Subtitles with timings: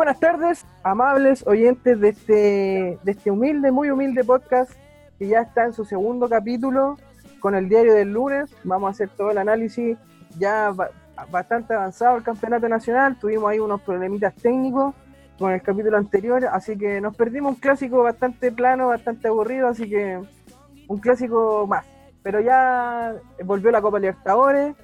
[0.00, 4.72] Buenas tardes, amables oyentes de este, de este humilde, muy humilde podcast
[5.18, 6.96] que ya está en su segundo capítulo
[7.38, 8.48] con el diario del lunes.
[8.64, 9.98] Vamos a hacer todo el análisis
[10.38, 10.74] ya
[11.30, 13.18] bastante avanzado el campeonato nacional.
[13.18, 14.94] Tuvimos ahí unos problemitas técnicos
[15.38, 19.86] con el capítulo anterior, así que nos perdimos un clásico bastante plano, bastante aburrido, así
[19.86, 20.18] que
[20.88, 21.84] un clásico más.
[22.22, 24.74] Pero ya volvió la Copa Libertadores,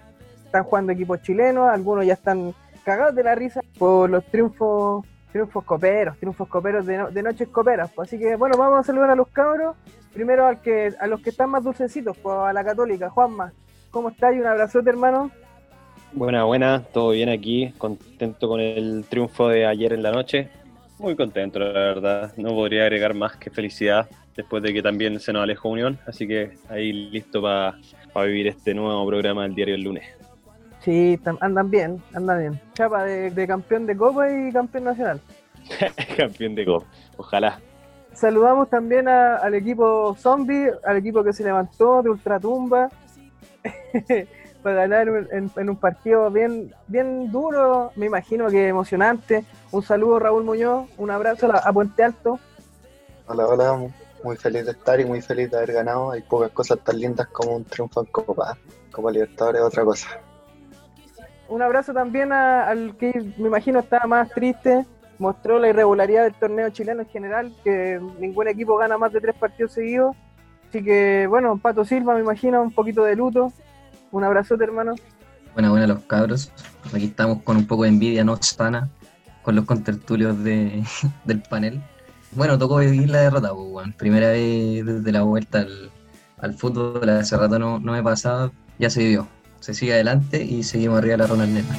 [0.45, 2.53] están jugando equipos chilenos, algunos ya están
[2.87, 7.91] cagados de la risa por los triunfos triunfos coperos, triunfos coperos de, de noches coperas.
[7.93, 8.09] Pues.
[8.09, 9.77] Así que bueno, vamos a saludar a los cabros.
[10.15, 13.53] Primero al que, a los que están más dulcecitos, pues a la católica, Juanma.
[13.91, 14.35] ¿Cómo estás?
[14.35, 15.31] Y un abrazote, hermano.
[16.13, 20.49] Buena, buena, todo bien aquí, contento con el triunfo de ayer en la noche.
[20.99, 22.33] Muy contento, la verdad.
[22.39, 25.99] No podría agregar más que felicidad después de que también se nos alejó Unión.
[26.07, 27.77] Así que ahí listo para
[28.25, 30.26] vivir este nuevo programa del diario el lunes.
[30.87, 32.61] Sí, andan bien, andan bien.
[32.75, 35.21] Chapa de, campeón de Copa y campeón nacional.
[36.17, 37.59] campeón de Copa, ojalá.
[38.13, 42.89] Saludamos también al equipo Zombie, al equipo que se levantó de Ultratumba
[44.63, 49.45] para ganar en, un partido bien, bien duro, me imagino que emocionante.
[49.73, 52.39] Un saludo Raúl Muñoz, un abrazo a, Puente Alto.
[53.27, 53.91] Hola, hola,
[54.23, 56.13] muy feliz de estar y muy feliz de haber ganado.
[56.13, 58.57] Hay pocas cosas tan lindas como un triunfo en Copa.
[58.93, 60.21] Copa Libertadores es otra cosa
[61.49, 64.85] un abrazo también al que me imagino estaba más triste,
[65.19, 69.35] mostró la irregularidad del torneo chileno en general, que ningún equipo gana más de tres
[69.37, 70.17] partidos seguidos.
[70.69, 73.53] Así que, bueno, Pato Silva, me imagino, un poquito de luto.
[74.11, 74.95] Un abrazote, hermano.
[75.55, 76.53] Buena, buena, los cabros.
[76.93, 78.89] Aquí estamos con un poco de envidia no sana
[79.43, 80.83] con los contertulios de,
[81.25, 81.81] del panel.
[82.33, 85.91] Bueno, tocó vivir la derrota, pues, Primera vez desde la vuelta al,
[86.39, 89.29] al fútbol, hace rato no, no me pasaba, ya se vivió
[89.67, 91.75] se sigue adelante y seguimos arriba de la Ronald Neta.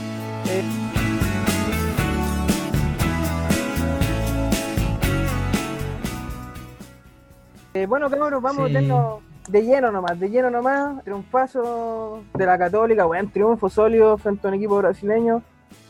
[7.73, 11.01] Eh, bueno, cabros, vamos a meternos de lleno nomás, de lleno nomás.
[11.05, 15.41] Triunfazo de la Católica, buen triunfo sólido frente a un equipo brasileño.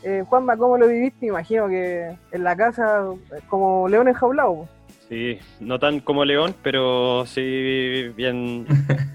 [0.04, 1.26] Eh, Juanma, ¿cómo lo viviste?
[1.26, 3.06] Imagino que en la casa,
[3.50, 4.70] como león enjaulado.
[5.10, 8.68] Sí, no tan como León, pero sí bien,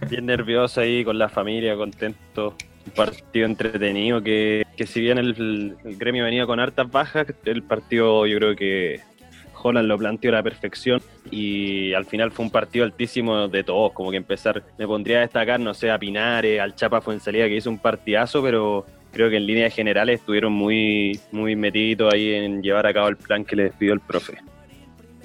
[0.08, 2.56] bien nervioso ahí con la familia, contento
[2.86, 8.38] un partido entretenido que, si bien el, gremio venía con hartas bajas, el partido yo
[8.38, 9.00] creo que
[9.62, 11.00] Holland lo planteó a la perfección
[11.30, 15.20] y al final fue un partido altísimo de todos, como que empezar, me pondría a
[15.20, 19.36] destacar, no sé, a Pinares, al Chapa Fuensalida que hizo un partidazo, pero creo que
[19.36, 23.56] en líneas generales estuvieron muy, muy metidos ahí en llevar a cabo el plan que
[23.56, 24.38] les pidió el profe.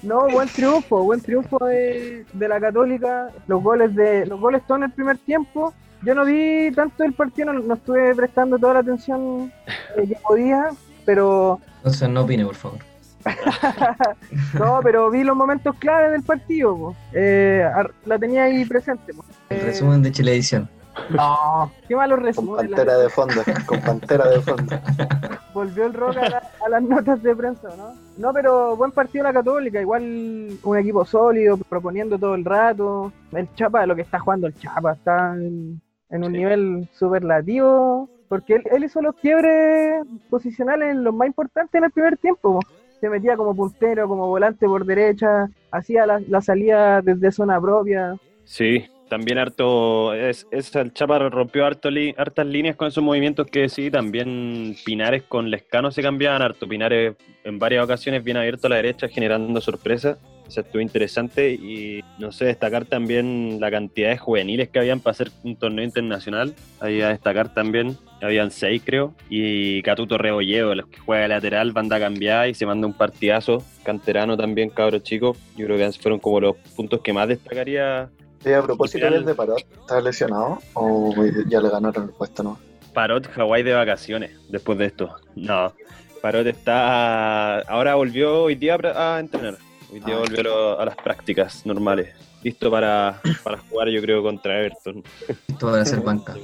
[0.04, 3.32] No, buen triunfo, buen triunfo de, de la Católica.
[3.48, 7.14] Los goles de los goles son en el primer tiempo yo no vi tanto el
[7.14, 9.52] partido, no, estuve prestando toda la atención
[9.96, 10.70] que podía,
[11.06, 11.60] pero...
[11.78, 12.80] Entonces no opine, por favor.
[14.54, 17.68] no, pero vi los momentos claves del partido, eh,
[18.06, 19.14] la tenía ahí presente.
[19.50, 20.70] El resumen de Chilevisión.
[21.10, 22.56] No, qué malo resumen.
[22.56, 24.80] Con pantera de fondo, con pantera de fondo.
[25.54, 27.94] Volvió el rock a, las notas de prensa, ¿no?
[28.18, 33.12] No, pero buen partido la Católica, igual un equipo sólido, proponiendo todo el rato.
[33.32, 38.62] El Chapa, lo que está jugando el Chapa, está en, en un nivel superlativo, porque
[38.72, 42.60] él, hizo los quiebres posicionales los más importantes en el primer tiempo.
[43.00, 48.16] Se metía como puntero, como volante por derecha, hacía la, salida desde zona propia.
[48.44, 53.70] Sí, también harto, es, es el Chapa rompió harto hartas líneas con esos movimientos que
[53.70, 58.72] sí, también Pinares con Lescano se cambiaban harto, Pinares en varias ocasiones bien abierto a
[58.72, 64.10] la derecha generando sorpresas o sea, estuvo interesante y no sé, destacar también la cantidad
[64.10, 66.56] de juveniles que habían para hacer un torneo internacional.
[66.80, 72.00] Ahí a destacar también, habían seis creo, y Catuto Rebolledo, los que juega lateral, banda
[72.00, 73.62] cambiada y se manda un partidazo.
[73.84, 75.38] Canterano también, cabros chicos.
[75.58, 78.10] Yo creo que fueron como los puntos que más destacaría.
[78.44, 81.14] Sí, a propósito del de Parot, ¿está lesionado o
[81.48, 82.60] ya le ganaron el puesto no?
[82.94, 85.16] Parot, Hawái de vacaciones después de esto.
[85.36, 85.74] No,
[86.22, 87.60] Parot está.
[87.62, 89.58] Ahora volvió hoy día a entrenar.
[89.92, 92.16] Hoy día ah, volvió a las prácticas normales.
[92.44, 95.04] Listo para, para jugar, yo creo, contra Everton.
[95.48, 96.36] Listo para hacer banca.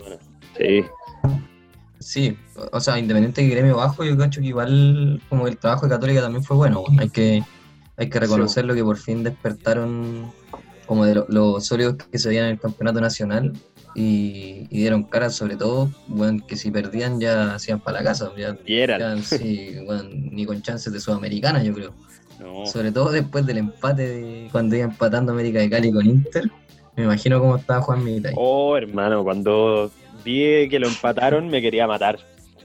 [0.58, 0.86] Sí.
[2.00, 2.38] Sí,
[2.72, 6.22] o sea, independiente de gremio bajo, yo creo que igual como el trabajo de Católica
[6.22, 6.84] también fue bueno.
[7.00, 7.44] Hay que,
[7.96, 10.32] hay que reconocerlo que por fin despertaron
[10.86, 13.54] como de los sólidos que se veían en el campeonato nacional
[13.96, 18.32] y, dieron cara sobre todo, bueno, que si perdían ya hacían para la casa.
[18.36, 19.76] Ya, sí,
[20.32, 21.94] ni con chances de Sudamericana, yo creo.
[22.66, 26.50] Sobre todo después del empate de cuando iba empatando América de Cali con Inter.
[26.96, 28.34] Me imagino cómo estaba Juan Militay.
[28.36, 29.92] Oh, hermano, cuando
[30.24, 32.20] vi que lo empataron me quería matar.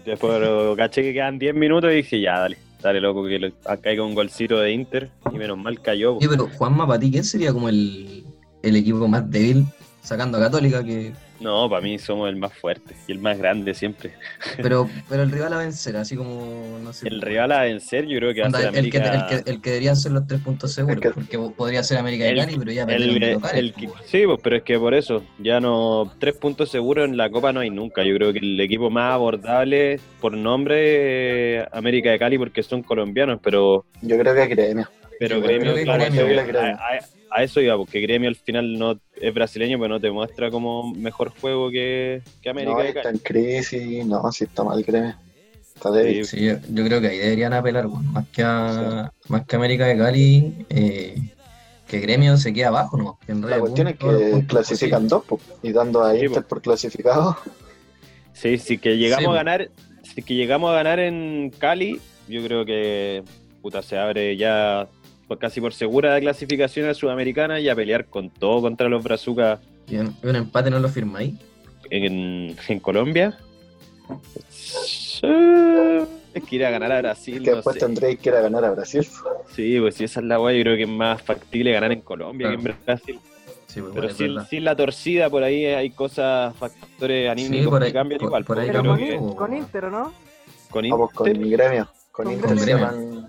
[0.05, 0.41] Después
[0.77, 3.53] caché que quedan 10 minutos y dije, ya, dale, Dale, loco, que le
[3.83, 6.17] caiga un golcito de Inter y menos mal cayó.
[6.17, 8.25] Oye, pero Juanma, para ti, ¿quién sería como el,
[8.63, 9.67] el equipo más débil
[10.03, 10.85] sacando a Católica?
[10.85, 14.13] que No, para mí somos el más fuerte y el más grande siempre.
[14.57, 17.07] Pero, pero el rival a vencer, así como, no sé.
[17.07, 19.61] El rival a vencer, yo creo que va a ser el, que, el, que, el
[19.61, 22.39] que deberían ser los tres puntos seguros, El que- porque podría ser América de El-
[22.39, 25.23] Cali, pero ya El- de locales, el- pues, sí, pues, pero es que por eso,
[25.39, 28.03] ya no, tres puntos seguros en la Copa no hay nunca.
[28.03, 32.83] Yo creo que el equipo más abordable por nombre es América de Cali porque son
[32.83, 34.89] colombianos, pero, Yo creo que gremio.
[35.21, 36.77] pero Gremio, creo que claro, Gremio, creo.
[37.31, 40.93] A, eso iba, porque Gremio al final no es brasileño, pero no te muestra como
[40.95, 45.15] mejor juego que, que América No, está en crisis, no, si está mal gremio.
[45.75, 46.25] Está débil.
[46.25, 49.87] Sí, yo, yo creo que ahí deberían apelar, weón, más que a, más que América
[49.87, 51.17] de Cali, eh,
[51.87, 53.19] que Gremio se queda abajo, ¿no?
[53.29, 56.49] En La cuestión es que clasifican dos, po, y dando a Sí, Inter po.
[56.49, 57.37] por clasificado,
[58.33, 59.71] Sí, si que llegamos Sí, a ganar,
[60.03, 63.23] si que llegamos a ganar en Cali, yo creo que
[63.63, 64.87] puta se abre ya
[65.37, 69.61] casi por segura la clasificación a Sudamericana y a pelear con todo contra los Brazucas
[69.87, 71.35] Y un, empate no lo firmáis.
[71.91, 73.37] en, en Colombia.
[76.35, 77.81] Es que ir a ganar a Brasil, que no después sé.
[77.81, 79.07] tendréis que ir a ganar a Brasil.
[79.55, 82.01] Sí, pues si esa es la weá, yo creo que es más factible ganar en
[82.03, 82.63] Colombia Claro.
[82.63, 83.19] que en Brasil.
[83.67, 87.89] Sí, pues, Pero sin, sin la torcida por ahí hay cosas, factores anímicos por ahí-
[87.91, 88.45] que cambian por- igual.
[88.45, 88.99] por ahí pues, Pero con,
[89.31, 90.13] que con Inter, ¿o no?
[90.71, 91.89] con Vamos con Inter- gremio.
[92.13, 93.29] Con Con Inter Gremio.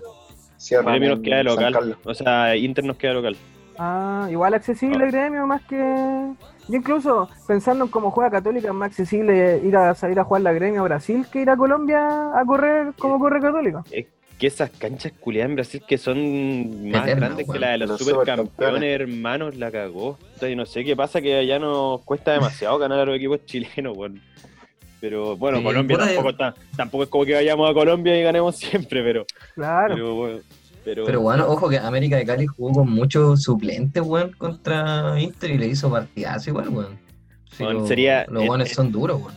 [0.60, 1.96] Cierran, Gremio nos queda local.
[2.04, 3.36] O sea, Inter nos queda local.
[3.78, 5.10] Ah, igual accesible Ah.
[5.10, 5.76] gremio más que.
[6.68, 10.42] Yo incluso pensando en cómo juega Católica, es más accesible ir a salir a jugar
[10.42, 13.82] la gremio a Brasil que ir a Colombia a correr como corre Católica.
[13.90, 18.00] Que esas canchas culiadas en Brasil que son más grandes que la de los, Los
[18.00, 20.18] supercampeones, hermanos, la cagó.
[20.34, 23.96] Entonces, no sé qué pasa, que allá nos cuesta demasiado ganar a los equipos chilenos,
[23.96, 24.20] weón.
[25.00, 28.56] Pero bueno, Sí, Colombia tampoco, está, tampoco es como que vayamos a Colombia y ganemos
[28.58, 29.24] siempre, pero.
[29.54, 29.94] Claro.
[29.94, 30.38] Pero, bueno,
[30.84, 35.50] pero, Pero bueno, ojo que América de Cali jugó con muchos suplentes, weón, contra Inter
[35.50, 36.98] y le hizo partidazo igual, weón.
[37.58, 39.34] Lo- sería- Los eh, buenos eh, son duros, weón.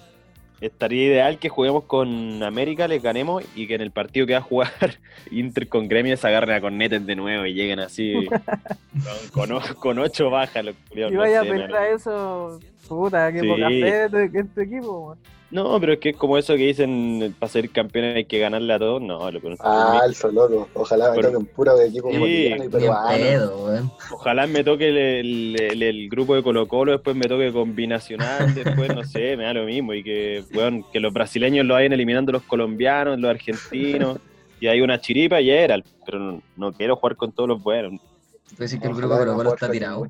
[0.61, 4.39] estaría ideal que juguemos con América, les ganemos y que en el partido que va
[4.39, 4.71] a jugar
[5.31, 8.13] Inter con Gremio se agarren a cornetes de nuevo y lleguen así
[9.33, 9.49] con,
[9.79, 10.63] con, ocho bajas.
[10.63, 11.83] Los Y no vaya a sé, pensar man.
[11.95, 13.47] eso, puta, qué Sí.
[13.47, 15.15] poca fe de de este equipo.
[15.51, 18.73] No, pero es que es como eso que dicen, para ser campeones hay que ganarle
[18.73, 18.99] a todos.
[19.03, 20.67] No, lo que Falso, loco.
[20.73, 23.91] Ojalá me Pero- toquen puro de equipo Sí, boliviano y peruano.
[24.13, 28.47] Ojalá me toque el, el- el- el grupo de Colo Colo, después me toque combinacional,
[28.87, 29.93] después no sé, me da lo mismo.
[29.93, 34.17] Y que, weón, que los brasileños lo vayan eliminando los colombianos, los argentinos,
[34.59, 38.01] y hay una chiripa y era, pero no, no quiero jugar con todos los buenos.
[38.49, 40.07] Tú decís que el grupo Colo no Colo jugar está con tirado.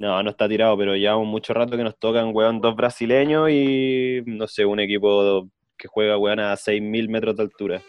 [0.00, 4.22] No, no está tirado, pero llevamos mucho rato que nos tocan, weón, dos brasileños y,
[4.24, 7.82] no sé, un equipo que juega, weón, a 6.000 metros de altura.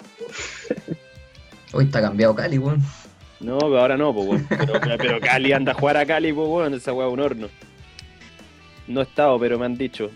[1.71, 2.81] Hoy está cambiado Cali, weón.
[3.39, 4.45] No, pero ahora no, pues, weón.
[4.49, 7.47] Pero, pero Cali anda a jugar a Cali, pues, weón, esa weá es un horno.
[8.87, 10.11] No he estado, pero me han dicho.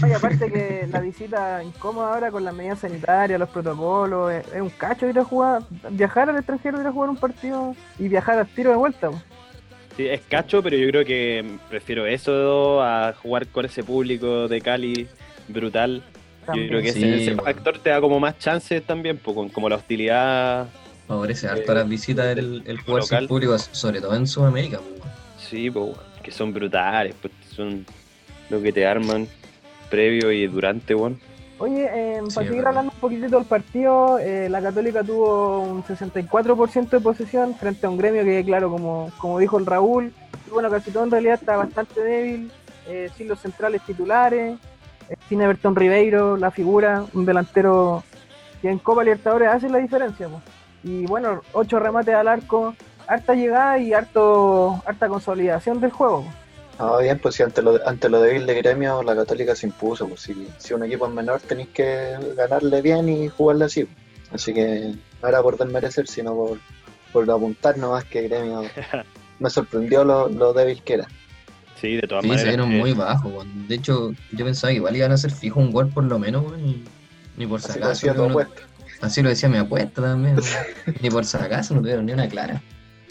[0.00, 4.46] No, y aparte que la visita incómoda ahora con las medidas sanitarias, los protocolos, es,
[4.52, 8.06] es un cacho ir a jugar, viajar al extranjero, ir a jugar un partido y
[8.06, 9.10] viajar al tiro de vuelta.
[9.10, 9.36] weón.
[9.96, 14.60] Sí, es cacho, pero yo creo que prefiero eso a jugar con ese público de
[14.60, 15.06] Cali
[15.48, 16.02] brutal.
[16.48, 17.42] Yo creo que ese, Sí, ese bueno.
[17.44, 20.68] factor te da como más chances también, pues, con- como la hostilidad.
[21.08, 24.80] Favorece harto las visitas del el jugar sin público, sobre todo en Sudamérica.
[25.38, 27.86] Sí, pues, que son brutales, pues son
[28.50, 29.26] lo que te arman
[29.88, 30.94] previo y durante.
[31.58, 32.68] Oye, eh, para seguir verdad.
[32.68, 37.90] hablando un poquitito del partido, eh, la Católica tuvo un 64% de posesión frente a
[37.90, 40.12] un gremio que, claro, como, como dijo el Raúl,
[40.50, 42.52] bueno, casi todo en realidad está bastante débil,
[42.86, 44.58] eh, sin los centrales titulares,
[45.08, 48.04] eh, sin Everton Ribeiro, la figura, un delantero
[48.60, 50.28] que en Copa Libertadores hace la diferencia.
[50.28, 50.40] po.
[50.82, 52.74] Y bueno, ocho remates al arco,
[53.06, 56.22] harta llegada y harto, harta consolidación del juego.
[56.22, 56.28] po.
[56.78, 60.06] Ah, bien, pues si ante lo, ante lo débil de gremio, la Católica se impuso.
[60.08, 63.88] Pues si, si un equipo es menor, tenéis que ganarle bien y jugarle así.
[64.30, 64.92] Así que
[65.22, 66.58] no era por desmerecer, sino por,
[67.12, 68.64] por apuntar nomás que gremio
[69.38, 71.06] me sorprendió lo, lo débil que era.
[71.80, 72.56] Sí, de todas Sí, se maneras.
[72.56, 73.46] vieron eh, muy bajos.
[73.68, 76.42] De hecho, yo pensaba que igual iban a hacer fijo un gol por lo menos,
[76.44, 76.66] weón.
[76.66, 76.84] y
[77.36, 78.28] Ni por si Así lo.
[79.02, 80.36] Así decía mi apuesta también.
[81.00, 82.60] ni por si acaso no tuvieron ni una clara.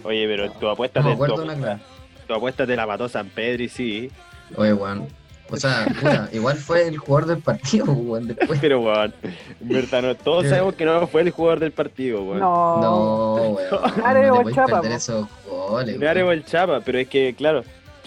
[0.04, 2.05] Oye, pero tu apuesta, No me te, tu, acuerdo una apuesta, clara.
[2.28, 4.12] Tu apuesta te la mató San Pedro y sí.
[4.56, 5.08] Oye, weón.
[5.50, 8.60] O sea, puta, igual fue el jugador del partido, weón, después.
[8.60, 9.14] Pero, weón,
[9.62, 12.40] en verdad, no, todos sabemos que no fue el jugador del partido, weón.
[12.40, 13.70] No, No, weón.
[13.70, 16.32] No o te podés Chapa, esos goles, weón.
[16.32, 17.64] el chapa, pero es que, claro,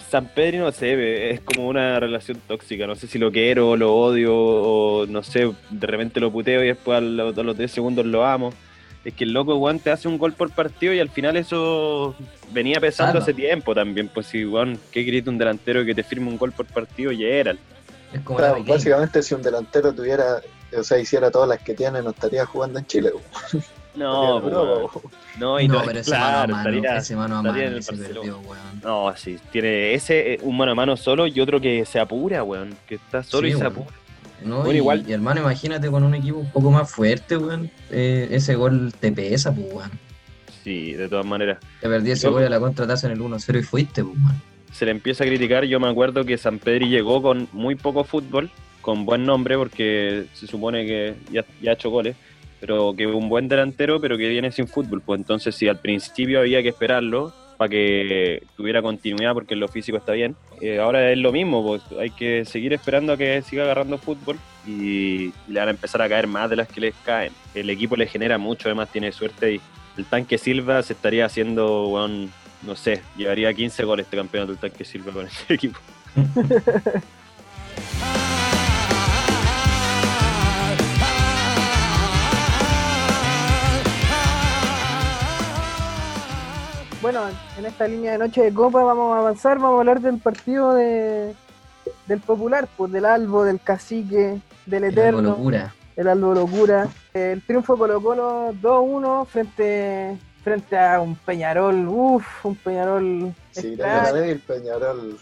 [0.09, 2.87] San Pedro no sé, ve, es como una relación tóxica.
[2.87, 6.67] No sé si lo quiero, lo odio, o no sé, de repente lo puteo y
[6.67, 8.51] después a los, a los 10 segundos lo amo.
[9.05, 12.15] Es que el loco, weón, te hace un gol por partido y al final eso
[12.51, 13.23] venía pesando Claro.
[13.23, 14.09] hace tiempo también.
[14.09, 17.11] Pues si, weón, ¿qué grita un delantero que te firme un gol por partido?
[17.11, 17.55] Y era.
[18.13, 20.41] Es como Claro, básicamente si un delantero tuviera,
[20.77, 23.11] o sea, hiciera todas las que tiene, no estaría jugando en Chile.
[23.11, 23.59] po.
[23.95, 24.87] No, weón.
[24.91, 25.01] po.
[25.39, 27.57] no, y no, no, pero ese claro, mano a mano, estaría- ese mano a mano
[27.75, 28.81] que se perdió, weón.
[28.83, 32.43] No, sí, tiene ese, eh, un mano a mano solo y otro que se apura,
[32.43, 33.71] weón, que está solo Sí, y se weón.
[33.73, 33.95] apura.
[34.43, 37.69] No, Bueno, y, igual- y hermano, imagínate con un equipo un poco más fuerte, weón.
[37.91, 39.91] eh, ese gol te pesa, pues, weón.
[40.63, 41.57] Sí, de todas maneras.
[41.81, 44.15] Te perdí ese Yo- gol a la contra, te hacen el 1-0 y fuiste, pues,
[44.17, 44.41] weón.
[44.71, 48.03] Se le empieza a criticar, yo me acuerdo que San Pedri llegó con muy poco
[48.03, 52.15] fútbol, con buen nombre, porque se supone que ya, ya ha hecho goles,
[52.59, 55.01] pero que un buen delantero, pero que viene sin fútbol.
[55.01, 59.97] Pues entonces, si al principio había que esperarlo para que tuviera continuidad, porque lo físico
[59.97, 63.63] está bien, eh, ahora es lo mismo, pues hay que seguir esperando a que siga
[63.63, 66.95] agarrando fútbol y, y le van a empezar a caer más de las que les
[67.03, 67.33] caen.
[67.53, 69.61] El equipo le genera mucho, además tiene suerte y
[69.97, 72.07] el tanque Silva se estaría haciendo,
[72.61, 75.79] no sé, llevaría 15 goles este campeonato del tanque Silva con este equipo.
[87.11, 90.19] Bueno, en esta línea de noche de Copa vamos a avanzar, vamos a hablar del
[90.19, 91.33] partido de,
[92.05, 95.73] del Popular, pues del Albo, del Cacique, del Eterno, locura.
[95.95, 96.87] el Albo Locura.
[97.15, 104.13] El triunfo Colo Colo 2-1 frente, frente a un Peñarol, uff, un Peñarol Sí, extraño,
[104.13, 105.17] débil Peñarol.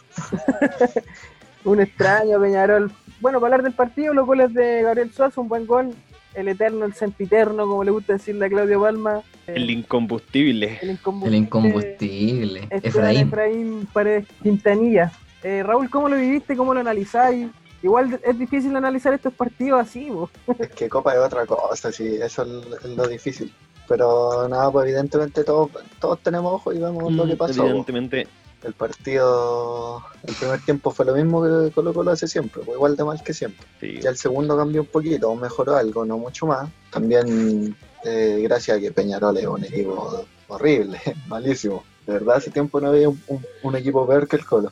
[1.63, 2.91] un extraño Peñarol.
[3.21, 5.95] Bueno, para hablar del partido, los goles de Gabriel Suazo, un buen gol.
[6.37, 9.21] El Eterno, el Sempiterno, como le gusta decirle a Claudio Palma.
[9.47, 10.77] El incombustible.
[10.83, 12.67] el El incombustible.
[12.69, 13.27] Efraín.
[13.27, 15.11] Efraín Paredes Quintanilla.
[15.43, 16.55] Eh, Raúl, ¿cómo lo viviste?
[16.55, 17.47] ¿Cómo lo analizáis?
[17.81, 20.29] Igual es difícil analizar estos partidos así, vos.
[20.59, 23.51] Es que Copa es otra cosa, sí, eso es, lo difícil.
[23.87, 27.53] Pero nada, pues evidentemente todos, todos tenemos ojos y vemos lo que Mm, pasó.
[27.61, 27.69] pues.
[27.69, 28.27] Evidentemente,
[28.63, 32.95] El partido, el primer tiempo fue lo mismo que Colo Colo hace siempre, fue igual
[32.95, 33.65] de mal que siempre.
[33.79, 33.99] sí.
[34.01, 36.69] Ya el segundo cambió un poquito, mejoró algo, no mucho más.
[36.91, 41.83] También eh, gracias a que Peñarol es un equipo horrible, malísimo.
[42.05, 44.71] De verdad, hace tiempo no había un, un- un equipo peor que el Colo.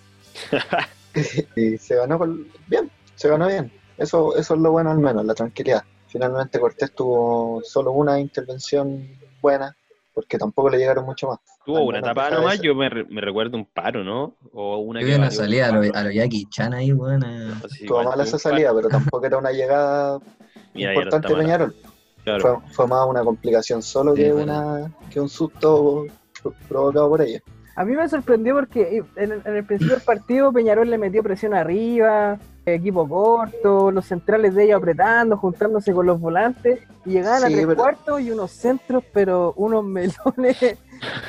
[1.56, 3.72] y se ganó con- bien, se ganó bien.
[3.98, 5.84] Eso, eso es lo bueno al menos, la tranquilidad.
[6.08, 9.08] Finalmente Cortés tuvo solo una intervención
[9.42, 9.76] buena,
[10.14, 11.40] porque tampoco le llegaron mucho más.
[11.66, 14.36] Tuvo una deja nomás, yo me, me recuerdo un paro, ¿no?
[14.54, 15.66] O una Yo que una valió un salida
[16.00, 17.24] a lo, Jackie Chan ahí, weón.
[17.24, 20.20] a- Así, Estuvo igual mala tuvo esa salida, pero tampoco era una llegada
[20.74, 21.36] Mira, ya no importante.
[21.36, 21.76] Peñarol.
[22.24, 22.42] Claro.
[22.64, 26.06] Fue, fue más una complicación solo Sí, que, una, que un susto
[26.42, 27.40] pro- provocado por ella.
[27.78, 31.22] A mí me sorprendió porque en, el- en el principio del partido Peñarol le metió
[31.22, 37.44] presión arriba, equipo corto, los centrales de ellos apretando, juntándose con los volantes, y llegaban
[37.44, 39.84] a tres pero- cuartos y unos centros, pero unos
[40.38, 40.78] melones 20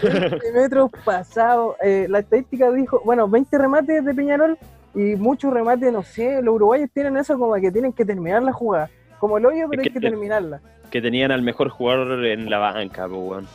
[0.55, 1.77] metros pasados.
[1.83, 4.59] Eh, la estadística dijo, bueno, 20 remates de Peñarol
[4.95, 8.53] y muchos remates, no sé, los uruguayos tienen eso como que tienen que terminar la
[8.53, 8.91] jugada.
[9.19, 10.61] Como el hoyo, pero Es hay que- que terminarla.
[10.91, 13.47] Que tenían al mejor jugador en la banca, pues, weón.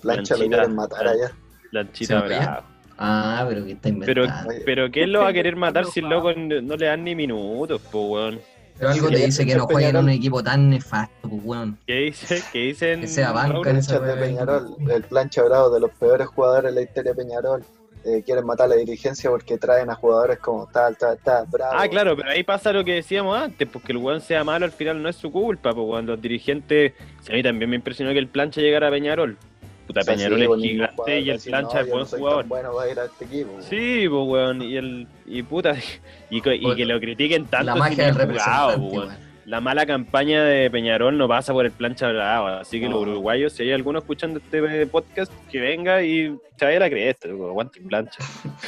[0.00, 1.30] Plancha lo quieren matar allá.
[1.70, 2.66] Lanchita ¿Se llama Bravo.
[2.98, 4.50] Ah, pero que está Pero, inventando.
[4.50, 4.62] Oye.
[4.64, 7.14] pero ¿quién lo va a querer matar si el loco no no le dan ni
[7.14, 8.40] minutos, pues, weón?
[8.82, 11.78] Pero algo Sí, te dice que no juega en un equipo tan nefasto, pues, weón.
[11.86, 12.42] ¿Qué dice?
[12.52, 13.02] ¿Qué dicen?
[13.02, 14.16] Que sea banca en esa de.
[14.16, 17.64] Peñarol, el plancha bravo de los peores jugadores de la historia de Peñarol.
[18.04, 21.74] Eh, quieren matar a la dirigencia porque traen a jugadores como tal, tal, tal, bravo.
[21.76, 24.72] Ah, claro, pero ahí pasa lo que decíamos antes, porque el weón sea malo al
[24.72, 28.12] final no es su culpa, pues cuando los dirigentes, si a mí también me impresionó
[28.12, 29.38] que el plancha llegara a Peñarol.
[29.86, 31.88] Puta, O sea, Peñarol sí, es pues, gigante y va a el plancha no, es
[31.90, 32.46] buen no jugador.
[32.46, 33.50] bueno para ir a este equipo.
[33.62, 35.74] Sí, pues weón, y el, y puta,
[36.30, 38.28] y, y que lo critiquen tanto La magia del jugado,
[38.70, 39.18] representante, pues.
[39.44, 42.92] La mala campaña de Peñarol no pasa por el plancha bravo, así que No.
[42.92, 46.90] los uruguayos, si hay alguno escuchando este podcast, que venga y se vaya a la
[46.90, 48.18] cresta, loco, aguante el plancha.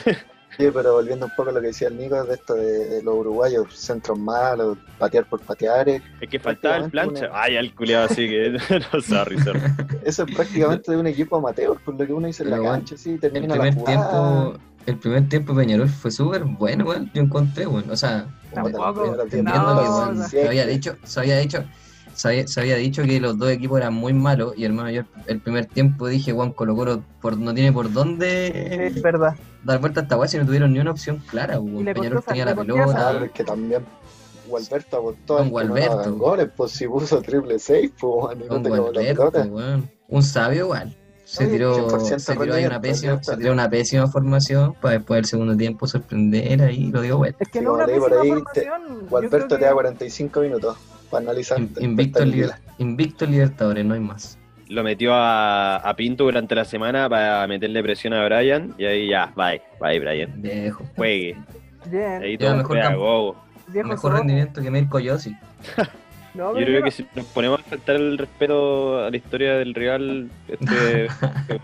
[0.56, 3.02] Sí, pero volviendo un poco a lo que decía el Nico de esto de, de
[3.02, 7.28] los uruguayos, centros malos, patear por patear, Es que faltaba el plancha.
[7.28, 8.50] una- Ay, el culiado así que
[8.92, 9.60] no, sorry, sorry.
[10.04, 12.96] eso es prácticamente de un equipo amateur, por lo que uno dice en la cancha,
[12.96, 14.54] sí, El termina la primer tiempo,
[14.86, 17.10] el primer tiempo de Peñarol fue súper bueno, weón.
[17.14, 17.90] Yo encontré, weón.
[17.90, 21.64] O sea, Tampoco, no, que se había dicho, se había dicho,
[22.14, 25.02] se había, se había dicho que los dos equipos eran muy malos y hermano, yo
[25.26, 29.34] el primer tiempo dije, Juan Colo Colo por, no tiene por dónde Es verdad.
[29.64, 32.44] Dar vuelta a esta weá si no tuvieron ni una opción clara, le Peñarol tenía
[32.44, 32.84] la pelota.
[32.86, 33.84] Claro, es que también
[34.46, 36.00] Gualberto en que no Gualberto.
[36.00, 39.90] hagan goles, pues si puso triple seis, pues bueno, y no te Gualberto, weón.
[40.08, 40.96] Un sabio igual.
[41.24, 45.16] Se tiró, 100% se tiró ahí una pésima, se tiró una pésima formación para después
[45.18, 47.38] del segundo tiempo sorprender ahí lo dio vuelta.
[47.42, 48.34] Es que no una te por ahí te-
[48.66, 49.00] formación.
[49.00, 50.76] yo Gualberto te da que- 45 minutos
[51.10, 51.58] para analizar.
[51.58, 52.60] In- Invicto, te aniquila.
[52.76, 54.38] invicto Libertadores, no hay más.
[54.68, 59.08] Lo metió a, a Pinto durante la semana para meterle presión a Brian y ahí
[59.08, 60.30] ya, bye, bye Brian.
[60.40, 60.84] Viejo.
[60.96, 61.36] Juegue.
[61.86, 62.22] Bien.
[62.22, 63.36] Ahí todo mejor.
[63.68, 65.36] Viejo rendimiento que Mirko Yossi.
[66.34, 69.54] No, Yo creo yo- que si nos ponemos a faltar el respeto a la historia
[69.54, 71.06] del rival, este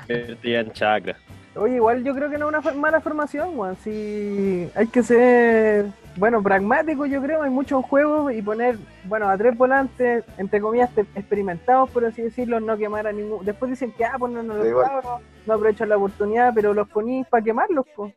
[0.06, 1.16] se ya en chakra.
[1.56, 3.76] Oye, igual yo creo que no es una mala formación, weón.
[3.82, 5.86] Si hay que ser,
[6.20, 7.42] bueno, pragmático, yo creo.
[7.42, 12.60] Hay muchos juegos y poner, bueno, a tres volantes, entre comillas, experimentados, por así decirlo,
[12.60, 13.44] no quemar a ningún.
[13.44, 16.86] Después dicen que, ah, pues no, no los cabros, no aprovechan la oportunidad, pero los
[16.88, 18.12] ponís para quemarlos, pues.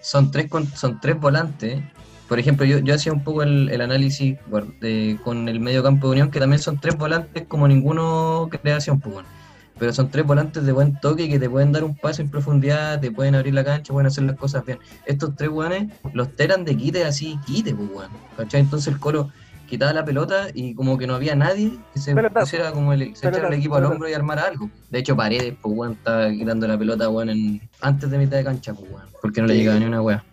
[0.00, 1.80] Son tres, con- son tres volantes.
[2.28, 5.82] Por ejemplo, yo, yo hacía un poco el, el análisis bueno, de- con el medio
[5.82, 9.28] campo de Unión, que también son tres volantes como ninguno creación, pues, bueno.
[9.78, 13.00] Pero son tres volantes de buen toque que te pueden dar un paso en profundidad,
[13.00, 14.78] te pueden abrir la cancha, pueden hacer las cosas bien.
[15.06, 18.10] Estos tres weones los teran de quite así, quite, pues, weón.
[18.36, 18.60] ¿Cachai?
[18.60, 19.30] Entonces el colo
[19.66, 22.44] quitaba la pelota y como que no había nadie que se Pelotazo.
[22.44, 23.94] pusiera como el, se echara el equipo al pelotazo.
[23.94, 24.70] hombro y armara algo.
[24.90, 28.44] De hecho, Paredes, pues, weón, estaba quitando la pelota, weón, en- antes de mitad de
[28.44, 30.24] cancha, pues, weón, porque no le llegaba ni una weá.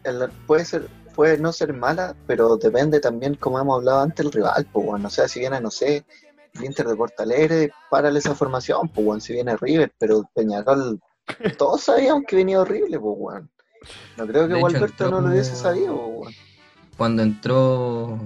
[0.45, 4.65] Puede ser puede no ser mala, pero depende también, como hemos hablado antes, el rival,
[4.71, 5.07] pues, bueno.
[5.07, 6.05] O sea, si viene, no sé,
[6.53, 9.21] el Inter de Porto Alegre, párale esa formación, pues, bueno.
[9.21, 10.99] Si viene River, pero Peñarol,
[11.57, 13.49] todos sabíamos que venía horrible, pues, bueno.
[14.17, 16.37] No creo que Gualberto no lo hubiese sabido, pues, bueno.
[16.97, 18.19] Cuando entró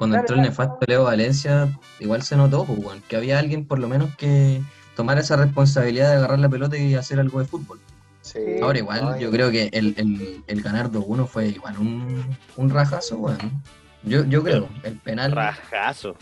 [0.00, 3.86] cuando entró el nefasto Leo Valencia, igual se notó, pues, que había alguien por lo
[3.86, 4.62] menos que
[4.96, 7.78] tomara esa responsabilidad de agarrar la pelota y hacer algo de fútbol.
[8.22, 12.24] Sí, Ahora igual, yo creo que el, el, el ganar 2-1 fue igual un,
[12.56, 13.62] un rajazo, weón.
[14.02, 15.32] Yo, yo creo, el penal.
[15.32, 16.16] Rajazo.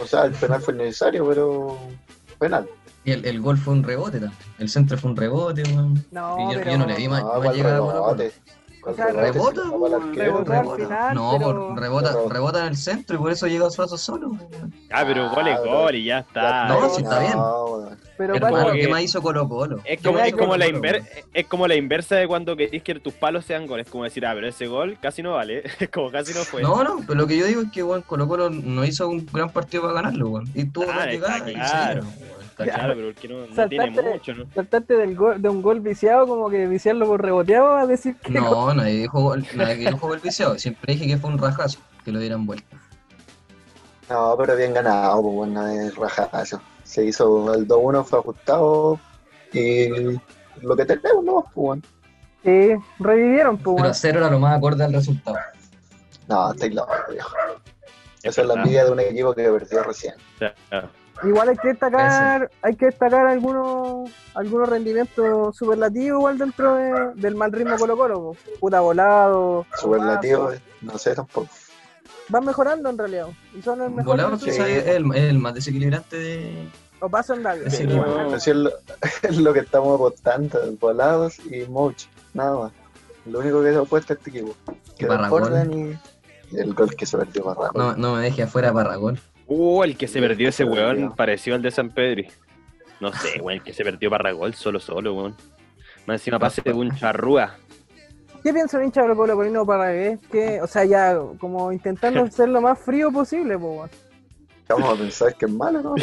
[0.00, 1.76] O sea, el penal fue necesario, pero
[2.38, 2.68] penal.
[3.04, 4.38] Y el, el gol fue un rebote también.
[4.58, 6.04] El centro fue un rebote, weón.
[6.10, 6.70] No, Y yo- pero...
[6.72, 8.24] yo no le di más- No, más ¿cuál llegada rebota,
[8.94, 9.62] Si rebota.
[11.14, 14.28] No, pero- por- rebota, rebota en el centro y por eso llega Suazo solo.
[14.30, 14.74] weón.
[14.90, 16.68] Ah, pero gol es Ah, gol y ya está.
[16.68, 17.34] No, sí está bien.
[18.18, 19.78] Pero Hermano, ¿qué más hizo Colo Colo?
[19.84, 21.06] Es como, Yo es, como la Colo, inver- weón.
[21.32, 23.86] es como la inversa de cuando querés que tus palos sean goles.
[23.86, 25.62] Es como decir, ah, pero ese gol casi no vale.
[25.80, 26.60] Es como casi no fue.
[26.62, 29.24] No, no, pero lo que yo digo es que weón, Colo Colo no hizo un
[29.32, 30.48] gran partido para ganarlo, weón.
[30.54, 32.02] Y tuvo Ah, y claro.
[32.50, 34.44] Está claro, pero porque no, no Saltaste- tiene mucho, ¿no?
[34.52, 38.32] saltaste del gol, de un gol viciado, como que viciarlo por reboteado, a decir que...
[38.32, 40.58] No, nadie dijo, gol- nadie dijo gol viciado.
[40.58, 42.76] Siempre dije que fue un rajazo, que lo dieran vuelta.
[44.10, 46.60] No, pero bien ganado, pues bueno, es rajazo.
[46.88, 48.98] Se hizo el 2-1, fue ajustado
[49.52, 49.88] y
[50.62, 51.44] lo que tenemos, ¿no?
[51.54, 51.80] Pues.
[52.42, 55.36] Sí, revivieron, pues, Pero cero era lo más acorde al resultado.
[56.28, 57.36] No, estáis locos, viejo.
[58.22, 58.64] Es Esa es la verdad.
[58.64, 60.14] envidia de un equipo que perdió recién.
[60.36, 60.84] O sea, ah,
[61.24, 67.34] Igual hay que destacar, hay que destacar algunos, algunos rendimientos superlativos igual dentro de- del
[67.34, 71.48] mal ritmo Colo Colo, puta volado, Superlativo, no sé tampoco.
[72.28, 76.68] Van mejorando en realidad, y son el mejor Volado, quizás es el, más desequilibrante de.
[77.00, 77.66] o David.
[77.66, 78.34] Ese Pero- equipo.
[78.34, 78.70] Así es lo,
[79.22, 82.72] es lo que estamos apostando, volados y Moch, nada más.
[83.26, 84.56] Lo único que se ha puesto este equipo.
[84.96, 87.72] Que y, y el gol que se perdió Barragol.
[87.74, 89.20] No, no me deje afuera Parragol.
[89.46, 92.28] Uh, el que se perdió ese Se weón pareció al de San Pedri.
[93.00, 95.36] No sé, weón, el que se perdió para gol solo, solo, weón.
[96.06, 97.56] Más encima pase de un charrúa.
[98.48, 102.26] ¿Qué piensa el hincha de Colo Colino para que, que, o sea, ya como intentando
[102.30, 103.90] ser lo más frío posible, po, weón.
[104.70, 105.94] Vamos a pensar que es malo, ¿no?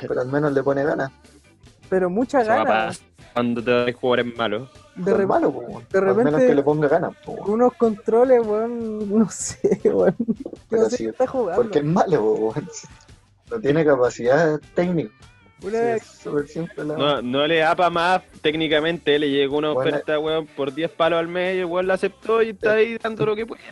[0.00, 1.12] Pero al menos le pone ganas.
[1.90, 3.02] pero mucha ganas.
[3.34, 4.70] cuando te das jugadores malos.
[4.96, 7.38] De, Pero re- es malo, pues, de Al menos repente- que le ponga ganas, pues,
[7.44, 10.16] unos controles, weón, no sé, weón.
[10.70, 11.60] No sé qué está jugando.
[11.62, 12.68] Porque es malo, pues, weón.
[13.50, 15.12] No tiene capacidad técnica.
[15.62, 19.90] Una Sí, No, no le da pa' más técnicamente, le llegó una Bueno.
[19.90, 22.98] oferta, weón, por 10 palos al mes y el weón la aceptó y está ahí
[22.98, 23.62] dando lo que puede.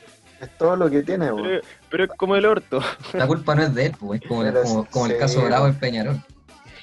[0.41, 1.43] Es todo lo que tiene, weón.
[1.49, 2.81] Pero, pero es como el orto.
[3.13, 5.65] La culpa no es de él, pues, es como, Pero como, como el caso Bravo
[5.65, 5.75] weón.
[5.75, 6.21] en Peñarol.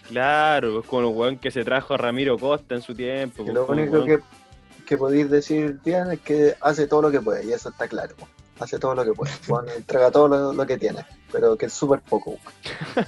[0.09, 3.41] Claro, es como el weón que se trajo a Ramiro Costa en su tiempo.
[3.43, 4.19] Y pues, lo único weón- que,
[4.85, 8.13] que podéis decir bien es que hace todo lo que puede, y eso está claro.
[8.17, 8.29] weón.
[8.59, 9.31] Hace todo lo que puede.
[9.47, 12.31] Weón, entrega todo lo, lo que tiene, pero que es súper poco.
[12.31, 13.07] weón.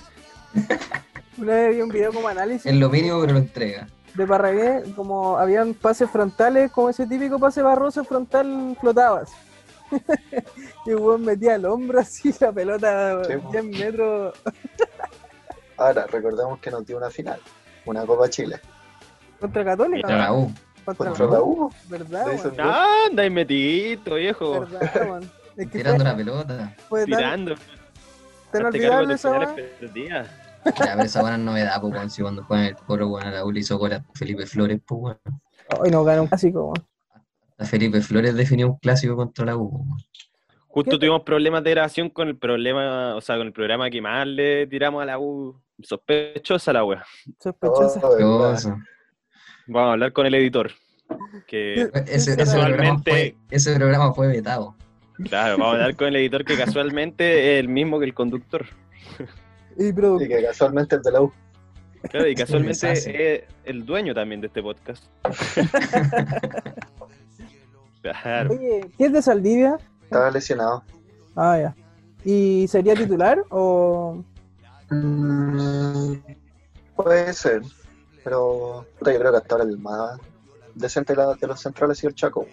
[1.39, 3.87] Una vez vi un video como análisis Es lo mínimo, pero lo entrega.
[4.13, 9.31] de Parragué, como habían pases frontales, como ese típico pase barroso frontal flotabas.
[10.85, 13.33] y el weón metía el hombro así, la pelota Sí.
[13.51, 14.35] 10 metros.
[15.77, 17.39] Ahora, recordemos que nos dio una final,
[17.85, 18.59] una Copa Chile.
[19.39, 20.07] Contra Católica.
[20.07, 20.33] Contra la.
[20.33, 20.51] U.
[20.85, 21.71] Contra Contra la U.
[21.87, 22.25] ¿Verdad.
[22.59, 24.61] Ah, anda ahí metidito, viejo.
[24.61, 25.31] ¿Verdad, weón?
[25.55, 26.75] Es que Tirando fue, la pelota.
[26.89, 27.55] fue tan, Tirando.
[27.55, 27.61] tan
[28.51, 29.55] cargo olvidable esa.
[30.65, 33.45] Ya, pero esa buena novedad, pues, weón, si cuando juegan el coro, weón, a la
[33.45, 35.41] U le hizo gol a Felipe Flores, pues, weón.
[35.79, 36.87] Hoy nos ganó un clásico, weón.
[37.57, 39.97] A Felipe Flores definió un clásico contra la U, pues, weón.
[40.71, 40.97] Justo ¿Qué?
[40.99, 44.67] tuvimos problemas de grabación con el problema, o sea, con el programa que más le
[44.67, 47.03] tiramos a la U Sospechosa la wea.
[47.41, 47.99] Sospechosa.
[48.03, 48.77] Oh, oso.
[49.67, 50.71] Vamos a hablar con el editor.
[51.47, 54.75] Que Ese, ese Casualmente- programa fue, ese programa fue vetado.
[55.23, 58.65] Claro, vamos a hablar con el editor que casualmente es el mismo que el conductor.
[59.77, 61.31] Y produ- Y que casualmente es de la U.
[62.09, 63.07] Claro, y casualmente es
[63.65, 65.03] el dueño también de este podcast.
[68.01, 68.51] Claro.
[68.51, 69.77] Oye, ¿qué es de Saldivia?
[70.03, 70.83] Estaba lesionado.
[71.35, 71.75] Ah, ya.
[72.23, 74.23] ¿Y sería titular o...?
[74.89, 76.13] Mm,
[76.95, 77.61] puede ser.
[78.23, 80.17] Pero yo creo que hasta ahora el más
[80.75, 82.45] decente de, la- de los centrales sido el Chaco.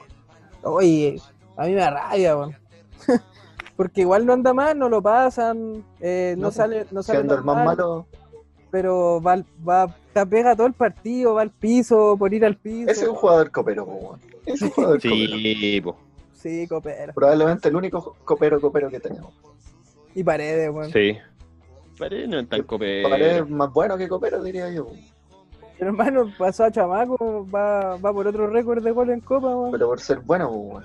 [0.62, 1.20] Oye,
[1.56, 2.56] a mí me da rabia, weón.
[3.76, 7.34] Porque igual no anda mal, no lo pasan, eh, no, No, sale, no sale Siendo
[7.34, 8.06] el más malo,
[8.70, 12.56] pero va, al- va, te pega todo el partido, va al piso, por ir al
[12.56, 12.90] piso.
[12.90, 13.84] ese es un jugador copero.
[13.84, 14.18] po.
[14.46, 15.36] Es un jugador copero.
[15.36, 15.96] Sí, po.
[16.34, 17.12] Sí, copera.
[17.12, 19.34] Probablemente el único copero copero que tenemos.
[20.14, 20.90] Y paredes, weón.
[20.92, 21.18] Sí.
[21.98, 23.08] Paredes no es tan copero.
[23.08, 24.86] Parece más bueno que copero, diría yo.
[25.78, 29.72] Pero hermano, pasó a Chamaco, va, va por otro récord de gol en Copa, weón.
[29.72, 30.84] Pero por ser bueno, weón.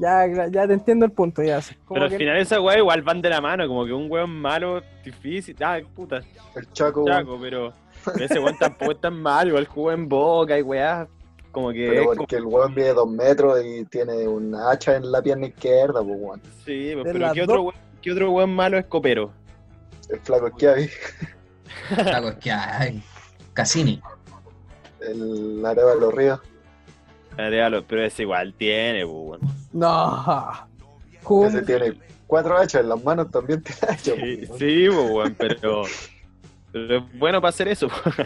[0.00, 1.60] Ya, ya te entiendo el punto, ya.
[1.84, 4.10] Como Pero al que- final esa weá igual van de la mano, como que un
[4.10, 5.56] weón malo, difícil.
[5.60, 6.20] Ah, puta,
[6.56, 7.18] el Chaco, weón.
[7.18, 7.72] chaco, pero
[8.04, 11.06] pero ese weón tampoco es tan malo, igual jugó en boca y weá.
[11.50, 15.10] Como que Pero como- porque el weón mide dos metros y tiene una hacha en
[15.10, 16.40] la pierna izquierda, pues weón.
[16.64, 19.32] Sí, pues, De pero ¿qué otro, weón, ¿qué otro weón malo es copero?
[20.10, 20.88] El flaco Schiavi,
[22.40, 23.02] que hay.
[23.52, 24.00] Cassini.
[25.00, 26.40] el Areva de los Ríos.
[27.36, 29.40] Arealo, pero ese igual tiene, pues, weón.
[29.72, 30.52] No.
[31.22, 34.14] Jugó- Ese tiene cuatro hachas en las manos, también tiene hachas.
[34.16, 35.82] Sí, pues, sí, pues, weón, pero,
[36.72, 37.88] pero es bueno para hacer eso.
[37.88, 38.16] pues.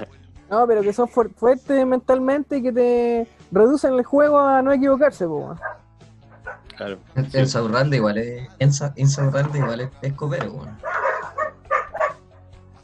[0.50, 4.72] No, pero que son fuer- fuertes mentalmente y que te reducen el juego a no
[4.72, 5.60] equivocarse, po, weón.
[6.76, 6.98] Claro.
[7.16, 8.48] Igual es.
[9.16, 10.76] Urralde igual es, es copero, weón.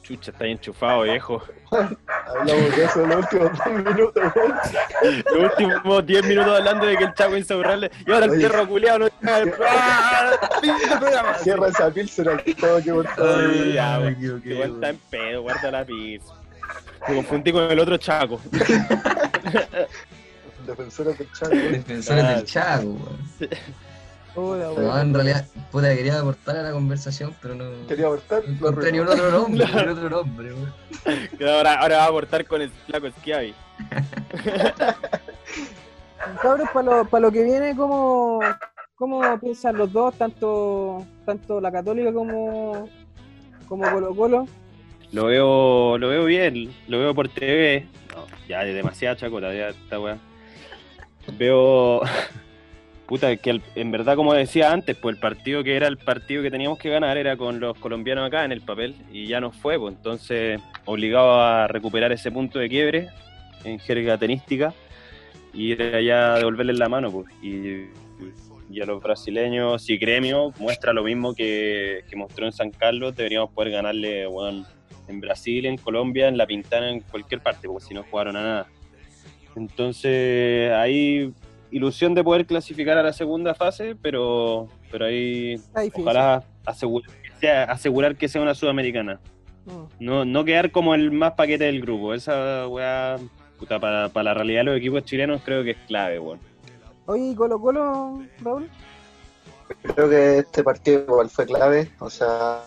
[0.02, 1.42] Chucha, está ahí enchufado, viejo.
[2.28, 4.54] Hablamos de eso en los últimos dos minutos, weón.
[5.34, 7.90] Los últimos 10 minutos hablando de que el chavo insaurrable.
[8.06, 8.48] Y ahora el Oye.
[8.48, 9.08] perro culiado no.
[9.66, 10.32] ¡Ah!
[10.60, 11.34] ¡Fin del programa!
[11.38, 13.44] Cierra esa pilsen al todo que por favor.
[13.50, 14.12] Ay, ya, me weón.
[14.14, 16.34] equivoqué, Igual está en pedo, guarda la pizza.
[17.08, 18.40] Me confundí con el otro chaco.
[20.66, 21.54] Defensores del Chaco.
[21.54, 23.18] Defensores del Chaco, weón.
[24.38, 27.64] No, en realidad, puta, quería aportar a la conversación, pero no.
[27.86, 28.42] Quería abortar.
[28.46, 30.50] no lo encontré ni un otro nombre, ni un otro nombre.
[31.36, 33.54] Que ahora, ahora va a aportar con el flaco Schiavi.
[36.42, 38.40] Cabros, para lo, pa' lo que viene, ¿cómo,
[38.96, 42.88] ¿cómo piensan los dos, tanto, tanto la Católica como,
[43.66, 44.46] como Colo Colo?
[45.12, 47.86] Lo veo, lo veo bien, lo veo por TV.
[48.14, 50.18] No, ya es demasiada chacota, ya esta weá.
[51.38, 52.02] Veo.
[53.08, 56.50] Puta, que en verdad, como decía antes, pues el partido que era el partido que
[56.50, 59.78] teníamos que ganar era con los colombianos acá en el papel y ya no fue,
[59.78, 63.08] pues entonces obligado a recuperar ese punto de quiebre
[63.64, 64.74] en jerga tenística
[65.54, 67.26] y ir allá a devolverles la mano, pues.
[67.42, 67.86] Y,
[68.70, 73.16] y a los brasileños, si Gremio muestra lo mismo que, que mostró en San Carlos,
[73.16, 74.26] deberíamos poder ganarle,
[75.08, 78.42] en Brasil, en Colombia, en La Pintana, en cualquier parte, porque si no jugaron a
[78.42, 78.66] nada.
[79.56, 81.32] Entonces, hay
[81.70, 85.60] ilusión de poder clasificar a la segunda fase, pero, pero ahí
[85.94, 89.20] ojalá asegurar que, sea, asegurar que sea una sudamericana.
[89.66, 90.04] Mm.
[90.04, 92.14] No, no quedar como el más paquete del grupo.
[92.14, 93.16] Esa weá,
[93.58, 96.40] puta, para, para la realidad de los equipos chilenos creo que es clave, weón.
[97.06, 98.68] Oye, ¿y Colo Colo, Raúl?
[99.82, 101.90] Creo que este partido igual fue clave.
[102.00, 102.62] O sea,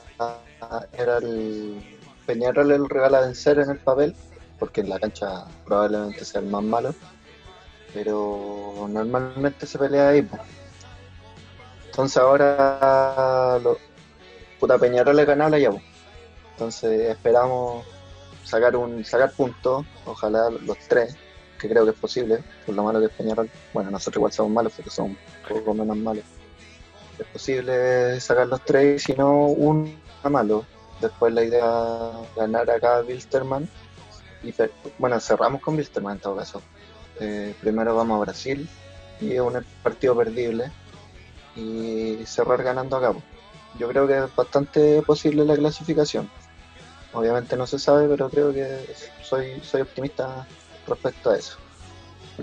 [0.98, 1.82] era el
[2.26, 4.16] Peñarol el rival a vencer en el papel,
[4.60, 6.96] porque en la cancha probablemente sea el más malo.
[7.94, 10.22] Pero normalmente se pelea ahí.
[10.22, 10.38] po.
[11.88, 13.60] Entonces ahora
[14.60, 15.84] puta Peñarol le ganó la llave.
[16.54, 17.86] Entonces esperamos
[18.44, 21.16] sacar un sacar puntos, ojalá los tres,
[21.60, 23.50] que creo que es posible, por lo malo que es Peñarol.
[23.74, 25.18] Bueno, nosotros igual somos malos, pero somos un
[25.58, 26.24] poco menos malos.
[27.20, 29.92] Es posible sacar los tres, si no uno
[30.24, 30.66] malo.
[31.02, 33.68] Después la idea ganar acá a Wilstermann.
[34.44, 34.54] Y
[34.98, 36.62] bueno, cerramos con Wilstermann en todo caso.
[37.22, 38.68] Eh, primero vamos a Brasil
[39.22, 40.72] y es un partido perdible.
[41.56, 43.14] Y cerrar ganando acá.
[43.14, 43.22] po.
[43.78, 46.30] Yo creo que es bastante posible la clasificación.
[47.14, 48.86] Obviamente no se sabe, pero creo que
[49.22, 50.48] soy, soy optimista
[50.88, 51.58] respecto a eso.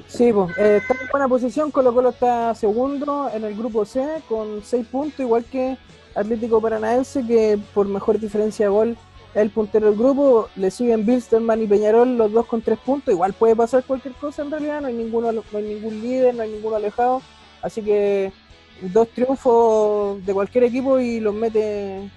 [0.06, 4.62] Sí, pues, está en buena posición, Colo Colo está segundo en el grupo C con
[4.62, 5.76] 6 puntos, igual que
[6.14, 8.98] Atlético Paranaense, que por mejor diferencia de gol
[9.34, 13.32] el puntero del grupo, le siguen Bilsterman y Peñarol, los dos con 3 puntos, igual
[13.34, 16.50] puede pasar cualquier cosa en realidad, no hay, ninguno, no hay ningún líder, no hay
[16.50, 17.22] ninguno alejado,
[17.62, 18.32] así que
[18.80, 22.10] dos triunfos de cualquier equipo y los mete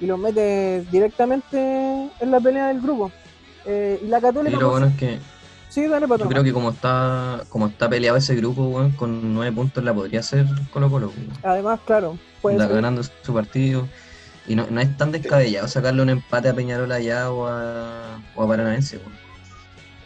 [0.00, 1.56] y los mete directamente
[2.20, 3.10] en la pelea del grupo.
[3.66, 4.56] Eh, y la Católica.
[4.56, 5.18] Y lo bueno es que
[5.74, 6.28] Sí, dale, patrón.
[6.28, 9.92] yo creo que como está como está peleado ese grupo, weón, con nueve puntos la
[9.92, 11.12] podría hacer Colo Colo.
[11.42, 12.74] Además, claro, puede Anda ser.
[12.76, 13.88] ganando su partido.
[14.46, 18.42] Y no, no es tan descabellado sacarle un empate a Peñarol allá o a, o
[18.42, 19.00] a Paranaense.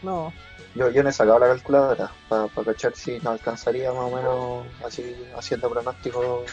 [0.03, 0.33] No,
[0.75, 4.67] Yo, yo no he sacado la calculadora para cachar si nos alcanzaría más o menos
[4.87, 6.47] así haciendo pronósticos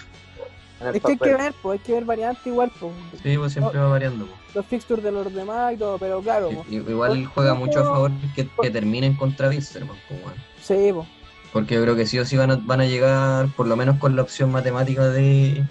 [0.81, 2.93] en el es que hay que ver, pues, hay que ver variantes igual, pues.
[3.23, 4.27] Sí, pues siempre va variando.
[4.53, 6.69] Los fixtures de los demás y todo, pero claro, pues.
[6.69, 10.35] Igual juega mucho a favor que, que terminen contra Wilstermann, pues, weón.
[10.61, 11.07] Sí, pues.
[11.53, 13.97] Porque yo creo que sí o sí van a, van a llegar, por lo menos
[13.99, 15.63] con la opción matemática de,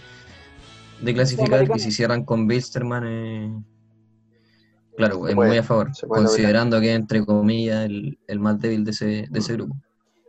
[1.01, 1.65] de clasificar.
[1.75, 3.63] Y si cierran con Wilstermann, eh,
[4.97, 5.91] claro, es puede, muy a favor.
[6.03, 6.25] lograr.
[6.25, 9.75] Considerando que es, entre comillas, el, el más débil de ese, de ese grupo.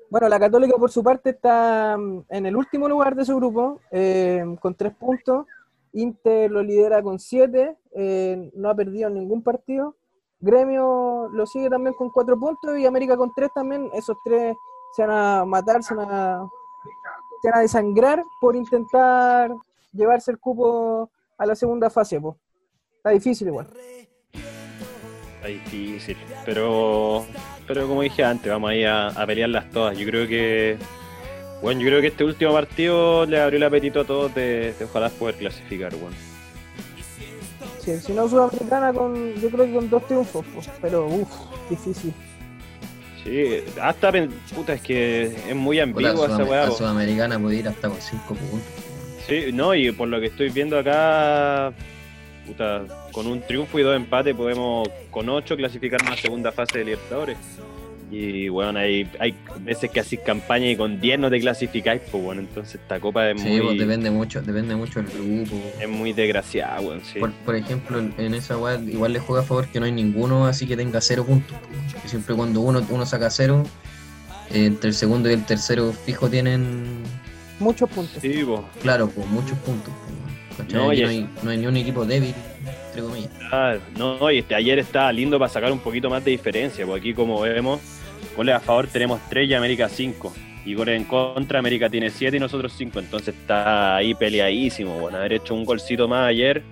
[0.10, 3.82] Bueno, la Católica por su parte está mm, en el último lugar de su grupo,
[3.91, 5.45] eh, con tres puntos.
[5.93, 9.95] Inter lo lidera con siete, eh, no ha perdido ningún partido.
[10.39, 13.89] Gremio lo sigue también con cuatro puntos y América con tres también.
[13.93, 14.56] Esos tres
[14.95, 16.47] se van a matar, se van a,
[17.41, 19.51] se van a desangrar por intentar
[19.95, 22.19] llevarse el cupo a la segunda fase.
[22.19, 22.38] po.
[22.97, 23.67] Está difícil igual.
[25.36, 26.17] Está difícil.
[26.45, 27.25] Pero,
[27.67, 29.97] pero como dije antes, vamos a ir a, a pelearlas todas.
[29.97, 30.77] Yo creo que.
[31.62, 34.86] Bueno, yo creo que este último partido le abrió el apetito a todos de, de
[34.86, 36.15] ojalá poder clasificar, bueno.
[37.79, 40.62] Sí, si no Sudamericana, con, yo creo que con dos triunfos, po.
[40.81, 41.29] pero uff,
[41.69, 42.13] difícil.
[43.23, 44.12] Sí, hasta
[44.53, 46.65] puta, es que es muy O la, ambigua esa weá.
[46.65, 46.71] la.
[46.71, 48.62] Sudamericana puede ir hasta con 5 puntos.
[49.27, 51.73] Sí, no, y por lo que estoy viendo acá,
[52.45, 56.79] puta, con un triunfo y dos empates podemos con ocho clasificar a la segunda fase
[56.79, 57.38] de Libertadores.
[58.11, 62.23] Y bueno, hay, hay veces que haces campaña y con 10 no te clasificáis, pues
[62.23, 65.55] bueno, entonces esta copa es Sí, muy, pues depende mucho, depende mucho del grupo.
[65.81, 67.19] es muy desgraciada, weón, sí.
[67.19, 70.45] Por, por ejemplo, en- esa weá igual le juega a favor que no hay ninguno
[70.45, 71.57] así que tenga cero puntos.
[72.03, 73.63] Que siempre cuando uno, uno saca cero,
[74.53, 77.01] entre el segundo y el tercero fijo tienen,
[77.60, 78.22] Muchos puntos.
[78.22, 79.94] Sí, pues, claro, pues muchos puntos.
[79.94, 80.58] po.
[80.58, 80.78] ¿Cachai?
[80.78, 82.34] No, no, hay, no hay ni un equipo débil,
[82.88, 83.32] entre comillas.
[83.50, 83.82] claro.
[83.98, 87.13] no, y este ayer estaba lindo para sacar un poquito más de diferencia, porque aquí
[87.13, 87.82] como vemos,
[88.38, 90.34] goles a favor tenemos 3 y América 5.
[90.65, 93.00] Y goles en contra, América tiene 7 y nosotros 5.
[93.00, 94.98] Entonces está ahí peleadísimo.
[95.00, 96.63] Bueno, haber hecho un golcito más ayer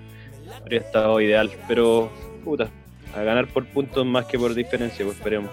[0.59, 1.51] habría estado ideal.
[1.67, 2.11] Pero,
[2.43, 2.69] puta,
[3.15, 5.51] a ganar por puntos más que por diferencia, pues esperemos.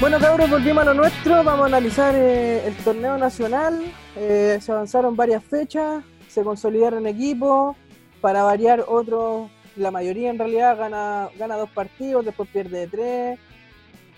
[0.00, 1.42] Bueno, cabros, volvimos a lo nuestro.
[1.42, 3.82] Vamos a analizar eh, el torneo nacional.
[4.14, 7.76] Eh, se avanzaron varias fechas, se consolidaron equipos.
[8.20, 13.40] Para variar, otros, la mayoría en realidad gana, gana dos partidos, después pierde tres.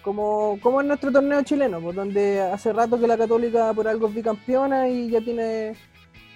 [0.03, 4.09] Como, como en nuestro torneo chileno, pues, donde hace rato que la Católica por algo
[4.09, 5.77] es bicampeona y ya tiene,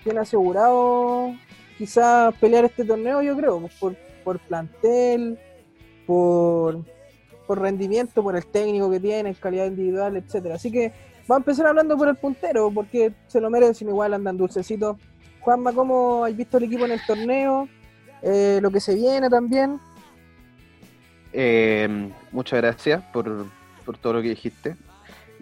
[0.02, 1.34] tiene asegurado
[1.76, 5.38] quizás pelear este torneo, yo creo, pues, por, por plantel,
[6.06, 6.82] por,
[7.46, 10.54] por rendimiento, por el técnico que tiene, calidad individual, etcétera.
[10.56, 10.92] Así que
[11.30, 14.96] va a empezar hablando por el puntero, porque se lo merecen, igual andan dulcecitos.
[15.40, 17.68] Juanma, ¿cómo has visto el equipo en el torneo?
[18.22, 19.78] Eh, lo que se viene también.
[21.32, 23.46] Eh, muchas gracias por,
[23.84, 24.76] por todo lo que dijiste.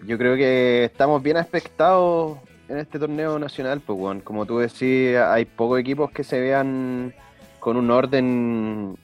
[0.05, 2.37] Yo creo que estamos bien aspectados
[2.67, 7.13] en este torneo nacional, pues bueno, como tú decías, hay pocos equipos que se vean
[7.59, 8.97] con un orden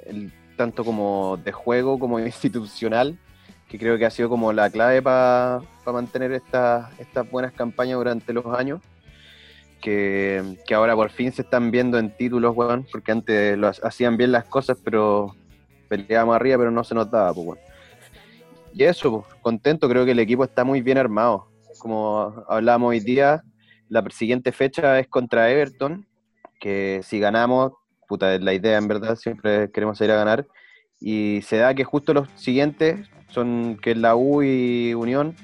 [0.59, 3.17] tanto como de juego como institucional,
[3.69, 8.33] que creo que ha sido como la clave para mantener estas estas buenas campañas durante
[8.33, 8.81] los años.
[9.79, 14.33] Que, que ahora por fin se están viendo en títulos, weón, porque antes hacían bien
[14.33, 15.33] las cosas, pero
[15.87, 17.57] peleábamos arriba, pero no se notaba, pues.
[18.73, 21.47] Y eso, pues, contento, creo que el equipo está muy bien armado.
[21.79, 23.41] Como hablábamos hoy día,
[23.87, 26.05] la siguiente fecha es contra Everton,
[26.59, 27.71] que si ganamos,
[28.09, 30.47] puta, es la idea en verdad, siempre queremos ir a ganar.
[30.99, 35.35] Y se da que justo los siguientes son que la U y Unión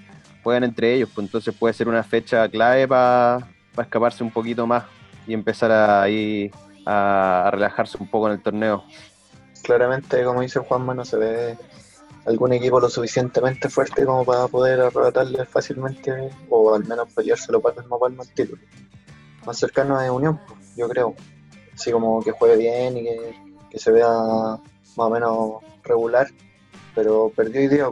[0.44, 3.48] juegan entre ellos, pues entonces puede ser una fecha clave para
[3.78, 4.84] escaparse un poquito más
[5.28, 6.52] y empezar a, ahí
[6.86, 8.84] a, a relajarse un poco en el torneo.
[9.64, 11.58] Claramente, como dice Juanma, no se ve
[12.26, 16.12] algún equipo lo suficientemente fuerte como para poder arrebatarle fácilmente
[16.50, 18.62] o al menos peleárselo para el palmo al título.
[19.46, 21.16] Más cercano es Unión, pues, yo creo.
[21.76, 23.36] Así como que juegue bien y que,
[23.70, 24.62] que se vea más
[24.96, 25.52] o menos
[25.84, 26.28] regular,
[26.96, 27.90] pero perdió hoy día.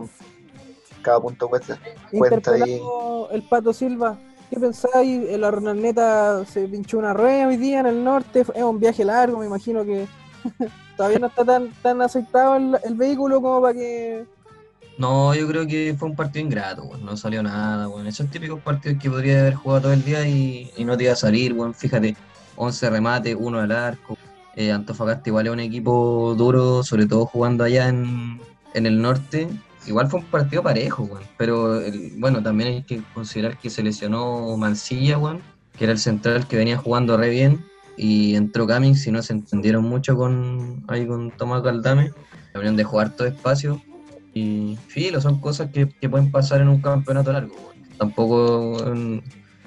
[1.02, 1.78] Cada punto cuesta.
[2.12, 2.62] Cuenta ahí.
[2.62, 4.17] Interpelado el Pato Silva.
[4.50, 5.38] ¿Qué pensáis?
[5.39, 8.41] La Ronalneta se pinchó una rueda hoy día en el norte.
[8.41, 10.08] Es un viaje largo, me imagino que
[10.98, 14.26] todavía no está tan, tan aceitado el, el vehículo como para que
[14.98, 16.89] No, yo creo que fue un partido ingrato.
[17.02, 18.06] No salió nada, weón.
[18.06, 21.13] Esos típicos partidos que podría haber jugado todo el día y, y no te iba
[21.13, 21.74] a salir, weón.
[21.74, 22.15] Fíjate,
[22.56, 24.18] 11 remates, uno al arco.
[24.56, 28.39] Eh, Antofagasta igual es un equipo duro, sobre todo jugando allá en,
[28.74, 29.48] en el norte.
[29.88, 31.24] Igual fue un partido parejo, weón.
[31.38, 31.82] Pero
[32.18, 35.42] bueno, también hay que considerar que se lesionó Mancilla, weón,
[35.78, 37.66] que era el central que venía jugando re bien.
[37.96, 42.12] Y entró Cummings y no se entendieron mucho con ahí con Tomás Galdame.
[42.56, 43.82] Unión de jugar todo espacio.
[44.34, 47.54] Y filo, son cosas que, que pueden pasar en un campeonato largo.
[47.54, 47.98] weón.
[47.98, 48.94] Tampoco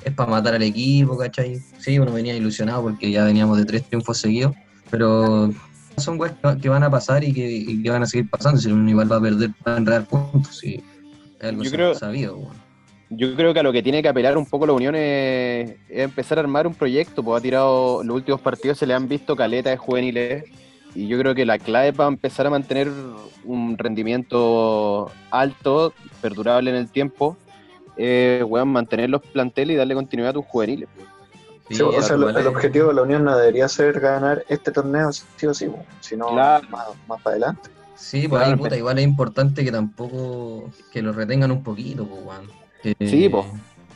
[0.06, 1.60] es para matar al equipo, ¿cachai?
[1.78, 4.54] Sí, uno venía ilusionado porque ya veníamos de tres triunfos seguidos,
[4.90, 5.50] pero
[5.96, 8.60] son weas que- van a pasar y que, y que van a seguir pasando.
[8.60, 10.58] Si uno igual va a perder, va a enredar puntos.
[10.58, 10.80] Sí.
[11.40, 12.36] Es algo Yo creo- sabido.
[12.36, 12.66] weón.
[13.08, 15.98] Yo creo que a lo que tiene que apelar un poco la Unión es, es
[16.04, 19.36] empezar a armar un proyecto, pues ha tirado los últimos partidos, se le han visto
[19.36, 20.44] caletas de juveniles
[20.94, 22.90] y yo creo que la clave para empezar a mantener
[23.44, 27.36] un rendimiento alto, perdurable en el tiempo,
[27.96, 30.88] es weón, mantener los planteles y darle continuidad a tus juveniles.
[30.94, 31.06] pues.
[31.68, 35.46] Sí, o sea, el, objetivo de la Unión no debería ser ganar este torneo sí
[35.46, 35.68] o sí,
[36.00, 36.68] sino Claro.
[36.70, 37.70] más, más para adelante.
[37.96, 42.22] Sí, pues ahí, puta, igual es importante que tampoco que lo retengan un poquito, pues,
[42.24, 42.50] weón.
[42.82, 43.44] Que- Sí, po.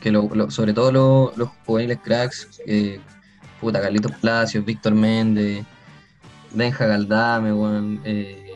[0.01, 2.99] Que lo- lo- sobre todo lo- los juveniles cracks, eh,
[3.61, 5.63] puta, Carlitos Palacios, Víctor Méndez,
[6.53, 8.53] Benja Galdame, weón, eh,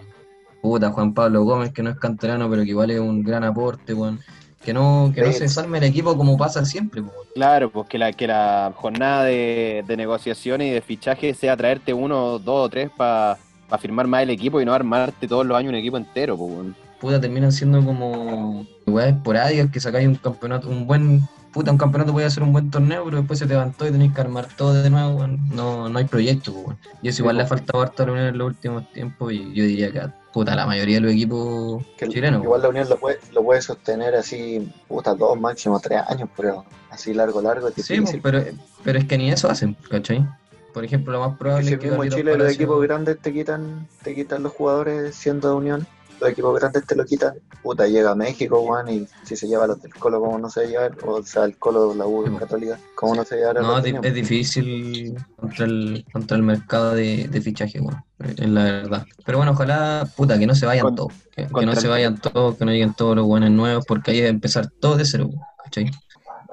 [0.62, 3.94] puta, Juan Pablo Gómez, que no es canterano, pero que igual es un gran aporte,
[3.94, 4.20] weón.
[4.66, 7.14] Que no, que no se desarme el equipo como pasa siempre, weón.
[7.36, 11.94] Claro, pues que la, que la jornada de, de negociaciones y de fichaje sea traerte
[11.94, 13.38] uno, dos o tres para
[13.80, 16.76] firmar más el equipo y no armarte todos los años un equipo entero, weón.
[17.06, 21.22] Puta, terminan siendo como weas esporádicas que sacáis un campeonato, un buen,
[21.54, 24.12] puta, un campeonato puede ser un buen torneo, pero después se te levantó y tenéis
[24.12, 25.40] que armar todo de nuevo, weón.
[25.54, 26.78] no, no hay proyecto, pues, weón.
[27.04, 29.32] Y eso Sí, igual le ha faltado harto a la Unión en los últimos tiempos
[29.34, 30.02] y yo diría que
[30.34, 32.44] puta, la mayoría de los equipos Que chilenos.
[32.44, 36.66] igual la Unión lo puede, lo puede sostener así, puta, dos, máximo tres años, pero
[36.90, 38.44] así largo, largo, es Sí, pues, pero,
[38.84, 40.28] pero es que ni eso hacen, ¿cachai?
[40.74, 43.88] Por ejemplo, lo más probable si es que mismo Chile, los equipos grandes te quitan,
[44.04, 45.88] te quitan los jugadores siendo de Unión.
[46.20, 47.36] Los equipos grandes te lo quitan.
[47.62, 50.50] Puta, llega a México, Juan, y si se lleva a los del Colo, ¿cómo no
[50.50, 50.98] se va a llevar?
[51.06, 52.38] O sea, el Colo, la U.
[52.38, 56.44] Católica, ¿cómo no se va a llevar No, es de difícil contra el, contra el
[56.44, 59.06] mercado de, de fichaje, bueno, es la verdad.
[59.26, 62.58] Pero bueno, ojalá, puta, que no se vayan Con- todos, que, no se vayan todos,
[62.58, 65.30] que no lleguen todos los buenos nuevos, porque ahí es empezar todo de cero,
[65.64, 65.92] ¿cachai?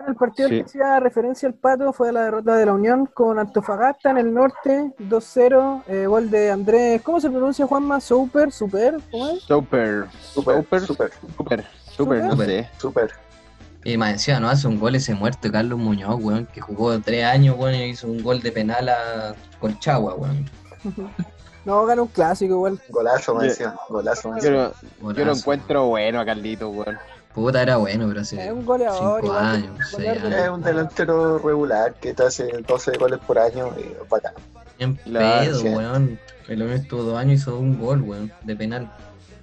[0.02, 3.06] Bueno, el partido al que hacía referencia el Pato fue la derrota de la Unión
[3.06, 8.00] con Antofagasta en el norte, 2-0, eh, gol de Andrés, ¿cómo se pronuncia Juanma?
[8.00, 9.42] Super, super, ¿cómo es?
[9.42, 11.12] Super, super, super,
[11.96, 12.46] super, no Súper.
[12.46, 12.70] sé.
[12.78, 13.10] súper.
[13.84, 17.24] Y más encima no hace un gol ese muerto Carlos Muñoz, weón, que jugó tres
[17.24, 20.50] años, weón, y hizo un gol de penal a Colchagua, weón.
[21.64, 22.80] No, ganó un clásico igual.
[22.88, 23.76] Golazo, me decía.
[23.88, 26.98] Golazo, me Yo lo, yo lo encuentro bueno a Carlito, weón.
[27.34, 30.42] Puta, era bueno, pero hace Es un goleador, cinco igual, años, seis goleador de Es
[30.42, 30.54] años.
[30.58, 34.34] un delantero regular que te hace 12 goles por año y bacán.
[35.04, 35.68] Claro, pedo, sí.
[35.68, 36.18] weón.
[36.48, 38.92] El hombre estuvo dos años y hizo un gol, weón, de penal.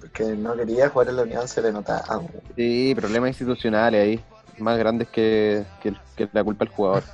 [0.00, 2.18] Porque no quería jugar en la Unión, se le notaba.
[2.18, 2.30] weón.
[2.56, 4.24] Sí, problemas institucionales ahí,
[4.58, 7.02] más grandes que, que, que la culpa del jugador.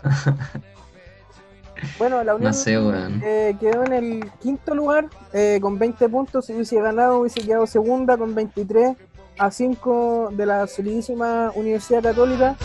[1.99, 3.21] Bueno, la Unión No sé, weón.
[3.23, 6.47] eh, quedó en el quinto lugar eh, con 20 puntos.
[6.47, 8.97] Si hubiese ganado, hubiese quedado segunda con 23
[9.39, 12.57] a 5 de la solidísima Universidad Católica.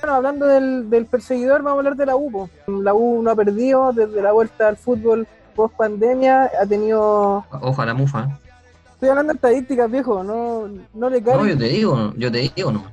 [0.00, 2.48] Bueno, hablando del, del perseguidor, vamos a hablar de la U.
[2.66, 6.50] La U no ha perdido desde la vuelta al fútbol post pandemia.
[6.60, 7.44] Ha tenido.
[7.50, 8.38] Ojo a la mufa.
[8.92, 10.22] Estoy hablando de estadísticas, viejo.
[10.22, 11.36] No, no le cae.
[11.36, 12.84] No, yo te digo, yo te digo, no.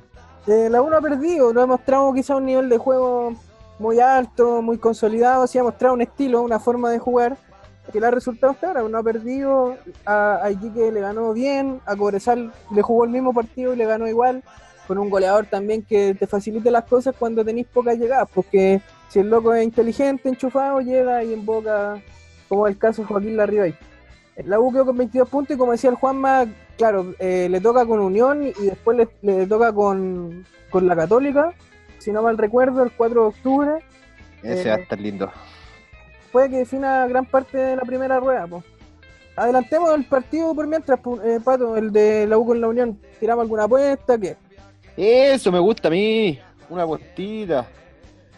[0.46, 3.34] Eh, la U no ha perdido, no ha mostrado quizá un nivel de juego
[3.78, 7.36] muy alto, muy consolidado, sí ha mostrado un estilo, una forma de jugar
[7.92, 11.96] que le ha resultado hasta ahora, no ha perdido, a, a le ganó bien, a
[11.96, 14.42] Cobresal le jugó el mismo partido y le ganó igual,
[14.86, 19.20] con un goleador también que te facilite las cosas cuando tenéis pocas llegadas, porque si
[19.20, 22.00] el loco es inteligente, enchufado, llega y invoca,
[22.48, 23.74] como el caso de Joaquín Larribey.
[24.44, 27.84] La U quedó con 22 puntos y como decía el Juanma, claro, eh, le toca
[27.86, 31.54] con Unión y después le, le toca con, con la Católica,
[32.08, 33.70] si no mal recuerdo, el 4 de octubre.
[34.42, 35.30] Ese Eh, va a estar lindo.
[36.32, 38.46] Puede que defina gran parte de la primera rueda.
[38.46, 38.64] po.
[39.36, 42.98] Adelantemos el partido por mientras, eh, Pato, el de la U con la Unión.
[43.20, 44.16] ¿Tiramos alguna apuesta?
[44.16, 44.38] ¿Qué?
[44.96, 46.38] Eso me gusta a mí.
[46.70, 47.66] Una puestita.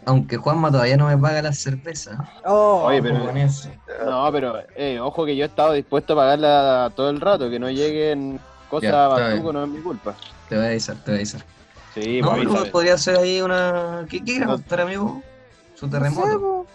[0.04, 2.28] Aunque Juanma todavía no me paga la cerveza.
[2.44, 3.68] Oh, Oye, pero- Ojo con eso.
[4.04, 7.60] No, pero eh, ojo que yo he estado dispuesto a pagarla todo el rato, que
[7.60, 10.16] no lleguen cosas Ya, no es mi culpa.
[10.48, 11.59] Te voy a avisar, te voy a avisar.
[11.94, 12.70] Sí, no, pues pero avísame.
[12.70, 14.06] podría ser ahí una.
[14.08, 14.52] ¿Qué, quiere No.
[14.52, 15.22] apostar, amigo?
[15.74, 16.40] Su no sé, terremoto.
[16.40, 16.66] po.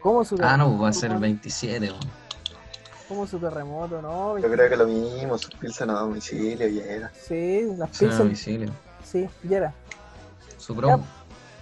[0.00, 2.00] ¿Cómo su Ah, no, pues va a ser el 27, weón.
[3.08, 4.00] ¿Cómo su terremoto?
[4.00, 7.10] No, Yo creo que lo mismo, sus pilsen a domicilio y era.
[7.26, 8.70] Sí, las Será a domicilio.
[9.04, 9.74] Sí, ya era.
[10.58, 11.04] Su promo.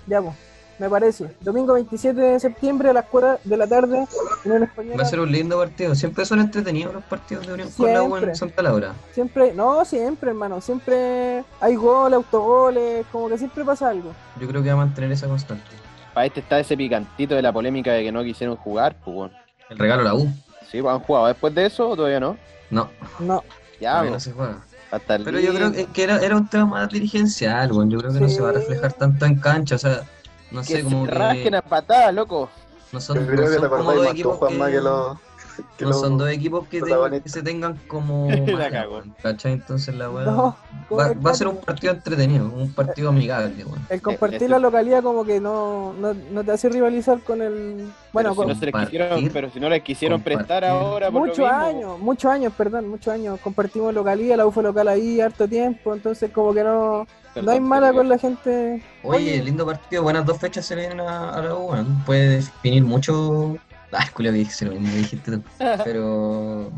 [0.07, 0.35] Ya, pues.
[0.79, 1.31] Me parece.
[1.41, 4.07] Domingo 27 de septiembre a las 4 de la tarde,
[4.45, 4.97] Unión Española.
[4.97, 5.95] Va a ser un lindo partido.
[5.95, 8.95] Siempre son entretenidos los partidos de Unión con la U en Santa Laura.
[9.13, 10.61] Siempre, no, siempre, hermano.
[10.61, 14.13] Siempre hay goles, autogoles, como que siempre pasa algo.
[14.41, 15.65] Yo creo que va a mantener esa constante.
[16.15, 19.35] Para este está ese picantito de la polémica de que no quisieron jugar, pues bueno.
[19.69, 20.29] El regalo a la U.
[20.71, 22.37] Sí, pues han jugado después de eso o todavía no.
[22.71, 23.43] No, No,
[23.81, 24.59] Ya, todavía no pues, se juega.
[24.91, 27.91] hasta el Pero yo creo que, era, era un tema más dirigencial, weón.
[27.91, 29.75] Yo creo que no se va a reflejar tanto en cancha.
[29.77, 30.03] O sea,
[30.51, 32.49] no que sé, como se que rasquen a patadas, loco.
[32.93, 35.19] no son, no son como dos equipos que, que los.
[35.77, 38.29] Que no son dos equipos que, tengan- que se tengan como.
[39.45, 40.57] Entonces la weá no.
[40.91, 43.87] va, a ser un partido entretenido, un partido amigable, weón.
[43.89, 47.91] El compartir la localidad como que no, no, no te hace rivalizar con el...
[48.13, 51.11] Bueno, Pero si con no se les quisieron, pero si no les quisieron prestar ahora
[51.11, 53.39] muchos años, muchos años, perdón, muchos años.
[53.41, 57.53] Compartimos localidad, la U fue local ahí harto tiempo, entonces como que no, perdón, no
[57.53, 58.83] hay mala con la gente.
[59.03, 61.71] Oye, lindo partido, buenas dos fechas se le vienen a, a la U.
[62.07, 63.57] Puede definir mucho.
[63.93, 65.43] Ah, Julio, que dijiste lo mismo que dijiste tú.
[65.85, 66.71] Pero.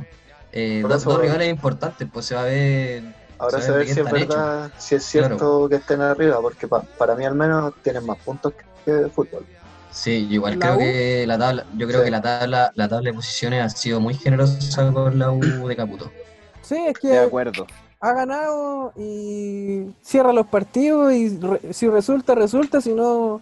[0.52, 3.02] Eh, Por dos, dos rivales importantes, pues se va a ver.
[3.38, 4.36] Ahora se se ve ve que si es están hechos.
[4.36, 8.18] verdad, si es cierto que estén arriba, porque pa- para mí al menos tienen más
[8.18, 8.52] puntos
[8.84, 9.44] que de fútbol.
[9.90, 10.78] Sí, yo igual ¿La creo U?
[10.78, 12.04] que la tabla, yo creo Sí.
[12.04, 15.74] que la tabla, la tabla de posiciones ha sido muy generosa con la U de
[15.76, 16.10] Caputo.
[16.62, 17.66] Sí, es De que acuerdo.
[18.00, 23.40] ha ganado y cierra los partidos y re- si resulta, resulta, si no,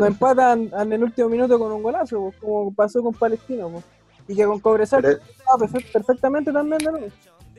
[0.00, 3.68] nos empatan en el último minuto con un golazo, pues, como pasó con Palestino.
[3.68, 3.84] pues.
[4.28, 7.06] Y que con Cobresal Pero, ah, perfe- perfectamente también de nuevo.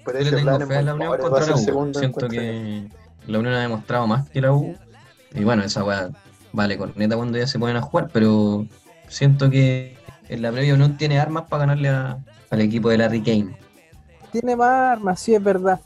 [0.05, 1.93] pero Yo le ese tengo fe muy la Unión contra la U.
[1.93, 2.87] Siento que
[3.27, 4.75] la Unión ha demostrado más que la U.
[5.33, 6.09] Y bueno, esa weá
[6.53, 8.65] vale corneta cuando ya se ponen a jugar, pero
[9.07, 9.97] siento que
[10.29, 12.17] en la previa Unión tiene armas para ganarle a-
[12.49, 13.55] al equipo de Larry Kane.
[14.31, 15.79] Tiene más armas, sí es verdad.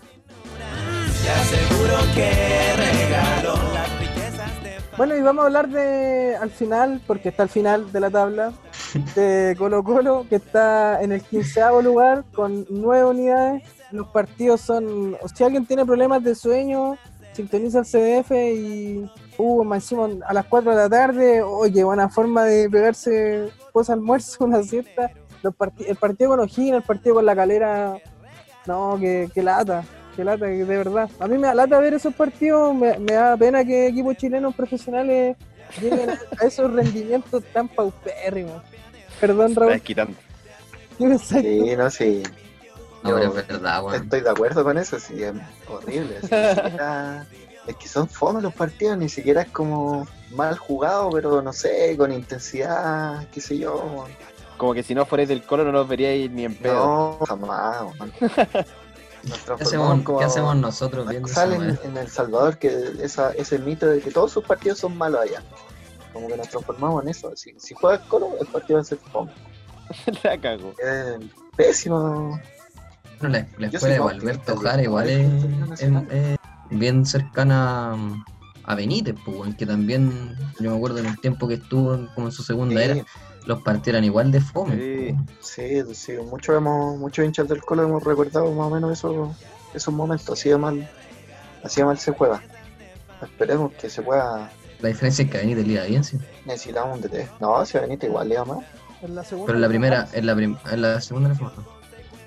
[4.98, 8.54] Bueno, y vamos a hablar de, al final, porque está al final de la tabla,
[9.16, 13.64] de Colo Colo, que está en el quinceavo lugar con nueve unidades.
[13.92, 16.98] Los partidos son, o si alguien tiene problemas de sueño,
[17.34, 22.08] sintoniza el CDF y, uh, más encima a las 4 de la tarde, oye, buena
[22.08, 25.12] forma de pegarse post almuerzo, una siesta.
[25.44, 27.98] Los parti- el partido con O'Higgins, el partido con la calera,
[28.66, 29.84] no, que, que lata,
[30.16, 31.10] que lata, que de verdad.
[31.20, 34.56] A mí me da lata ver esos partidos, me, me da pena que equipos chilenos
[34.56, 35.36] profesionales
[35.82, 38.62] lleguen a esos rendimientos tan paupérrimos.
[39.20, 39.82] Perdón, Raúl.
[39.82, 40.02] ¿qué tú?
[41.20, 42.24] Sí, no, sí.
[43.04, 44.04] No, es verdad, weón.
[44.04, 45.34] Estoy de acuerdo con eso, sí, es
[45.68, 46.18] horrible.
[46.24, 47.28] así, ni siquiera-
[47.68, 51.96] es que son fome los partidos, ni siquiera es como mal jugado, pero no sé,
[51.98, 54.06] con intensidad, qué sé yo.
[54.58, 57.18] Como que si no fuerais del colo no los veríais ni en pedo.
[57.20, 57.96] No, jamás.
[58.00, 58.12] man.
[59.26, 63.88] ¿Qué hacemos, como- qué hacemos nosotros viendo Sale en, El Salvador que esa, ese mito
[63.88, 65.44] de que todos sus partidos son malos allá.
[66.14, 67.32] Como que nos transformamos en eso.
[67.36, 69.32] Si, si juegas Colo, el partido va a ser fome.
[70.24, 70.74] La cago.
[70.80, 71.18] Es
[71.56, 72.40] pésimo.
[73.20, 77.06] Bueno, la, la Yo escuela soy de más Gualberto optimista, Jara yo- igual es, bien
[77.06, 77.96] cercana
[78.64, 82.32] a Benítez, pues, que también, yo me acuerdo en el tiempo que estuvo como en
[82.32, 83.06] su segunda Sí, era,
[83.46, 84.76] los partidos eran igual de fome.
[84.76, 85.16] Sí.
[85.84, 86.14] sí, sí.
[86.30, 89.36] Muchos, hemos, muchos hinchas del Colo hemos recordado más o menos esos,
[89.74, 90.30] esos momentos.
[90.40, 90.90] Así de mal,
[91.64, 92.42] así de mal se juega.
[93.22, 94.50] Esperemos que se pueda.
[94.82, 96.18] La diferencia es que a Benítez le iba bien, sí.
[96.46, 97.28] Necesitamos un DT.
[97.40, 98.36] No, si a Benito igual le.
[99.02, 101.36] En la segunda Pero en la no primera, en la, prim- en la segunda le
[101.36, 101.64] fue mejor.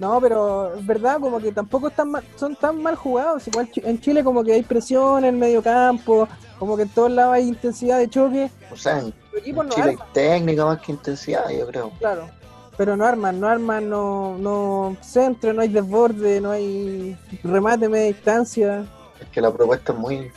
[0.01, 3.47] No, pero es verdad, como que tampoco están mal- son tan mal jugados.
[3.49, 7.11] Igual en Chile como que hay presión en el medio campo, como que en todos
[7.11, 8.51] lados hay intensidad de choque.
[8.73, 11.91] O sea, en, Los equipos en no Chile arman, técnica más que intensidad, yo creo.
[11.99, 12.29] claro.
[12.77, 18.07] Pero no arman, no arman, no, no centro, no hay desborde, no hay remate media
[18.07, 18.87] distancia.
[19.21, 20.31] Es que la propuesta es muy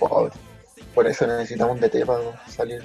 [0.00, 0.32] pobre.
[0.96, 2.82] Por eso necesitamos un DT para salir.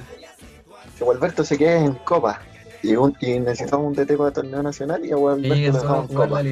[0.97, 2.41] Que Gualberto se quede en Copa.
[2.83, 6.43] Y, un- y necesitamos un DT para torneo nacional y a Gualberto dejamos en Copa.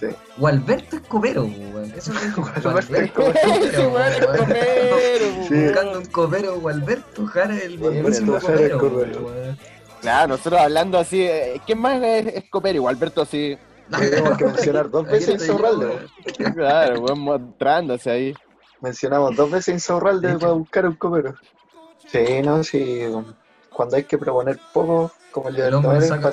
[0.00, 0.06] Sí.
[0.38, 1.92] Gualberto Escopero, weón.
[1.94, 2.34] Eso es
[2.64, 5.64] Gualberto Ese weón es copero, Sí.
[5.64, 9.56] Buscando un copero, Gualberto Jara, el próximo Gualberto copero.
[10.00, 12.76] Claro, nosotros hablando así, eh, ¿quién más es, es copero?
[12.76, 13.58] Igual Alberto así,
[13.98, 16.06] Tenemos que mencionar dos veces Insaurralde.
[16.54, 18.34] claro, weón, mostrándose ahí.
[18.80, 21.34] Mencionamos dos veces Insaurralde para buscar un copero.
[22.06, 23.02] Sí, no, sí.
[23.70, 26.30] Cuando hay que proponer poco, como el El hombre saca,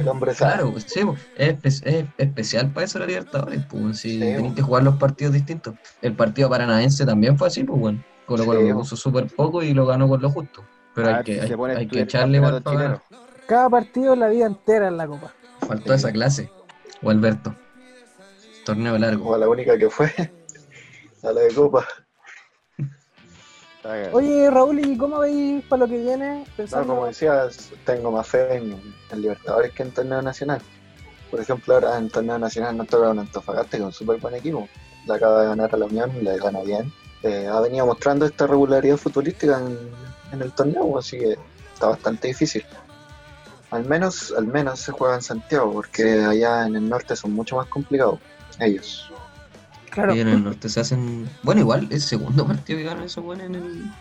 [0.00, 0.32] el hombre.
[0.34, 1.16] Claro, sí, po.
[1.36, 4.54] es, espe- es especial para eso la Libertadores, pues, si Sí, po.
[4.54, 5.74] que jugar los partidos distintos.
[6.00, 8.02] El partido paranaense también fue así, pues, bueno.
[8.26, 10.64] Colo Colo Sí, lo puso súper poco y lo ganó con lo justo.
[10.94, 13.02] Pero Ah, hay que, si hay, hay que echarle igual para.
[13.46, 15.32] Cada partido la vida entera en la copa.
[15.66, 16.50] Faltó esa clase.
[17.02, 17.54] O Alberto.
[18.64, 19.24] Torneo largo.
[19.24, 20.12] Como la única que fue
[21.22, 21.86] a la de Copa.
[24.12, 26.44] Oye, Raúl, ¿y cómo veis para lo que viene?
[26.70, 28.80] No, como decías, tengo más fe en,
[29.10, 30.60] en Libertadores que en torneo nacional.
[31.30, 34.68] Por ejemplo, ahora en torneo nacional nos toca un Antofagasta es un súper buen equipo.
[35.06, 36.92] Le acaba de ganar a la Unión, le gana bien.
[37.22, 39.78] Eh, ha venido mostrando esta regularidad futbolística en,
[40.32, 41.36] en el torneo, así que
[41.74, 42.64] está bastante difícil.
[43.70, 47.56] Al menos, al menos se juega en Santiago, porque allá en el norte son mucho
[47.56, 48.20] más complicados.
[48.60, 49.11] Ellos.
[49.92, 50.14] Claro.
[50.14, 51.28] Y en el norte se hacen.
[51.42, 53.92] Bueno, igual es el segundo partido que ganan esos buenos en el,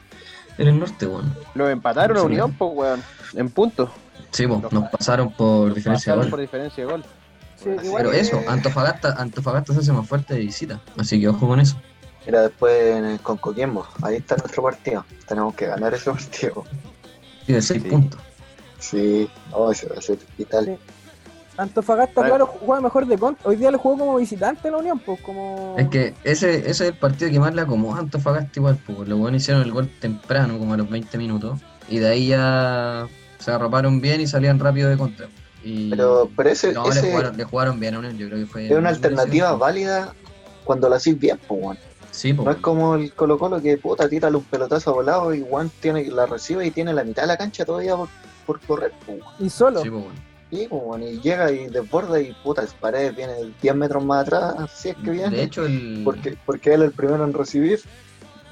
[0.57, 1.29] en el norte, bueno.
[1.53, 2.21] Lo empataron a.
[2.23, 3.03] Unión, pues, weón.
[3.35, 3.89] En puntos.
[4.31, 6.29] Sí, po, nos pasaron por diferencia de Pasaron gol.
[6.29, 7.03] por diferencia de gol.
[7.57, 10.81] Sí, Pero que- eso, Antofagasta, Antofagasta se hace más fuerte de visita.
[10.97, 11.75] Así que ojo con eso.
[12.25, 15.05] Mira, después en- con Coquimbo, ahí está nuestro partido.
[15.27, 16.63] Tenemos que ganar ese partido.
[17.47, 17.89] Y de 6 Sí.
[17.89, 18.19] puntos.
[18.79, 20.65] Sí, no, ese va a ser vital.
[20.65, 20.77] Sí.
[21.57, 22.45] Antofagasta, Claro.
[22.47, 23.47] juega mejor de contra.
[23.49, 25.75] Hoy día le jugó como visitante a la Unión, pues como.
[25.77, 29.07] Es que ese, ese es el partido que más le acomoda a Antofagasta igual, pues
[29.07, 33.07] los buenos hicieron el gol temprano, como a los 20 minutos, y de ahí ya
[33.39, 35.27] se arroparon bien y salían rápido de contra.
[35.63, 38.39] Y Pero, pero ese, no, ese le, jugaron, le jugaron bien a Unión, yo creo
[38.39, 38.65] que fue...
[38.65, 40.13] es una alternativa válida
[40.63, 41.77] cuando lo haces bien, pues.
[42.11, 45.45] Sí, pues, No es como el Colo Colo que puta tira un pelotazo volado y
[45.47, 48.09] Juan tiene la recibe y tiene la mitad de la cancha todavía por,
[48.45, 49.33] por correr, pues, weón.
[49.39, 49.81] Y solo.
[49.81, 50.30] sí, pues, bueno.
[50.51, 54.89] Sí, pues, y llega y desborda y puta, paredes viene 10 metros más atrás, así
[54.89, 55.29] es que viene.
[55.29, 57.79] De hecho, el, porque, porque él es el primero en recibir.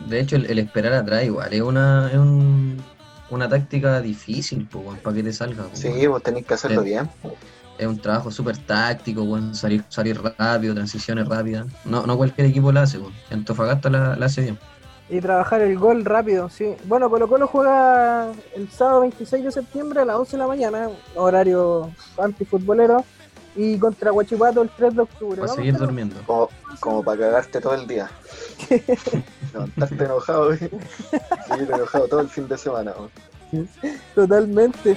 [0.07, 2.81] de hecho el, el esperar atrás igual es una, es un-
[3.29, 5.65] una táctica difícil, pues, para que te salga.
[5.65, 6.87] pues, Sí, vos tenés que hacerlo Sí.
[6.89, 7.09] bien.
[7.21, 7.33] pues.
[7.77, 11.65] Es un trabajo súper táctico, bueno, salir, salir rápido, transiciones rápidas.
[11.85, 13.15] No, no cualquier equipo la hace, bueno.
[13.29, 14.59] Antofagasta la, la hace bien.
[15.09, 16.75] Y trabajar el gol rápido, sí.
[16.85, 20.89] Bueno, Colo Colo juega el sábado 26 de septiembre a las 11 de la mañana,
[21.15, 23.03] horario antifutbolero,
[23.55, 25.41] y contra Huachipato el 3 de octubre.
[25.41, 26.15] Para seguir durmiendo.
[26.25, 26.49] Como,
[26.79, 28.09] como para cagarte todo el día.
[29.53, 30.69] Levantarte enojado, ¿eh?
[31.47, 32.93] Seguir enojado todo el fin de semana.
[34.15, 34.95] Totalmente.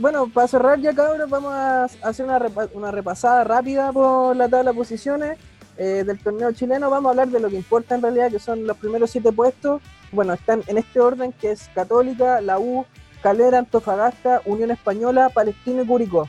[0.00, 4.48] Bueno, para cerrar ya, cabros, vamos a hacer una, repa- una repasada rápida por la
[4.48, 5.38] tabla de posiciones
[5.76, 6.88] eh, del torneo chileno.
[6.88, 9.82] Vamos a hablar de lo que importa en realidad, que son los primeros siete puestos.
[10.10, 12.86] Bueno, están en este orden, que es Católica, la U,
[13.22, 16.28] Calera, Antofagasta, Unión Española, Palestino y Curicó.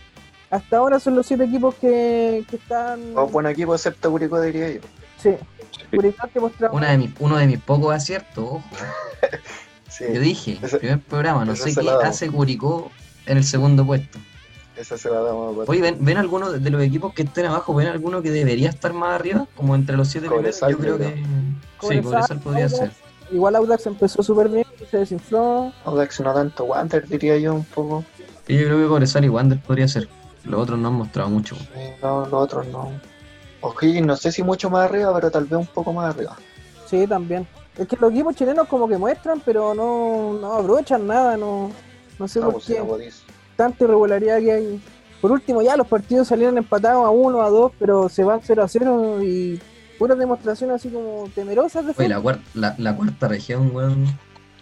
[0.50, 3.14] Hasta ahora son los siete equipos que, que están...
[3.14, 4.82] Todos buen equipo excepto Curicó, diría yo.
[5.18, 5.36] Sí,
[5.96, 6.74] Curicó que mostraba...
[6.76, 8.62] Una de mis, uno de mis pocos aciertos, ojo.
[9.88, 12.90] Sí, Yo dije, primer programa, no sé qué hace Curicó
[13.26, 14.20] en el segundo puesto.
[14.76, 17.74] esa se la damos a Oye, ¿ven, ven alguno de los equipos que estén abajo?
[17.74, 19.48] ¿Ven alguno que debería estar más arriba?
[19.56, 20.60] Como entre los siete primeros.
[20.60, 21.16] Cobresal, Yo creo que.
[21.16, 21.24] Sí,
[21.78, 22.78] Cobresal, Cobresal podría Audax.
[22.80, 22.92] ser.
[23.32, 25.72] Igual Audax empezó súper bien, se desinfló.
[25.86, 28.04] Audax no tanto Wander, diría yo un poco.
[28.46, 30.10] Sí, yo creo que Cobresal y Wander podría ser.
[30.44, 31.56] Los otros no han mostrado mucho.
[31.76, 32.92] Eh, no, los otros no.
[33.62, 36.36] O'Higgins no sé si mucho más arriba, pero tal vez un poco más arriba.
[36.88, 37.48] Sí, también.
[37.78, 41.72] Es que los equipos chilenos como que muestran, pero no, no aprovechan nada, no,
[42.22, 43.10] no sé No, por si qué.
[43.56, 44.82] Tanta irregularidad que hay.
[45.22, 48.64] Por último, ya los partidos salieron empatados a uno, a dos, pero se van 0
[48.64, 49.60] a 0 y
[50.00, 54.06] puras demostraciones así como temerosas de Oye, la, cuar- la, la cuarta región, weón.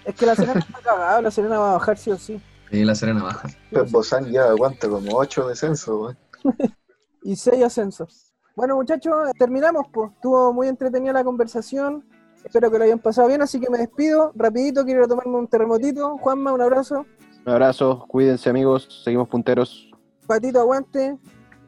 [0.03, 2.41] Es que la Serena está cagada, la Serena va a bajar sí o sí.
[2.71, 3.47] Sí, la Serena baja.
[3.71, 6.17] Pues Bozán ya aguanta como 8 descensos, weón.
[7.21, 8.33] Y seis ascensos.
[8.55, 10.09] Bueno, muchachos, terminamos, pues.
[10.13, 12.05] Estuvo muy entretenida la conversación.
[12.45, 14.31] Espero que lo hayan pasado bien, así que me despido.
[14.35, 16.17] Rapidito, quiero tomarme un terremotito.
[16.17, 17.05] Juanma, un abrazo.
[17.49, 19.89] Un abrazo, cuídense amigos, seguimos punteros.
[20.27, 21.17] Patito, aguante.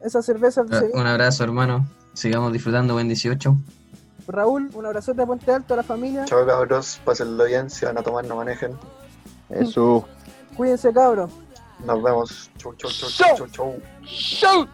[0.00, 0.62] Esa cerveza
[0.94, 1.84] Un abrazo, hermano.
[2.12, 3.56] Sigamos disfrutando, buen 18.
[4.28, 6.24] Raúl, un abrazote a Puente Alto, a la familia.
[6.24, 8.78] Chao cabros, pásenlo bien, si van a tomar no manejen.
[9.48, 10.06] Eso.
[10.56, 11.32] Cuídense, cabros.
[11.84, 12.48] Nos vemos.
[12.58, 14.68] Chau, chau, chau, chau, chau, chau.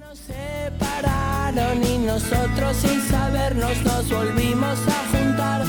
[0.00, 5.62] nos separaron y nosotros sin sabernos nos volvimos a juntar.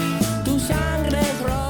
[0.44, 1.67] Tu sangre es roja.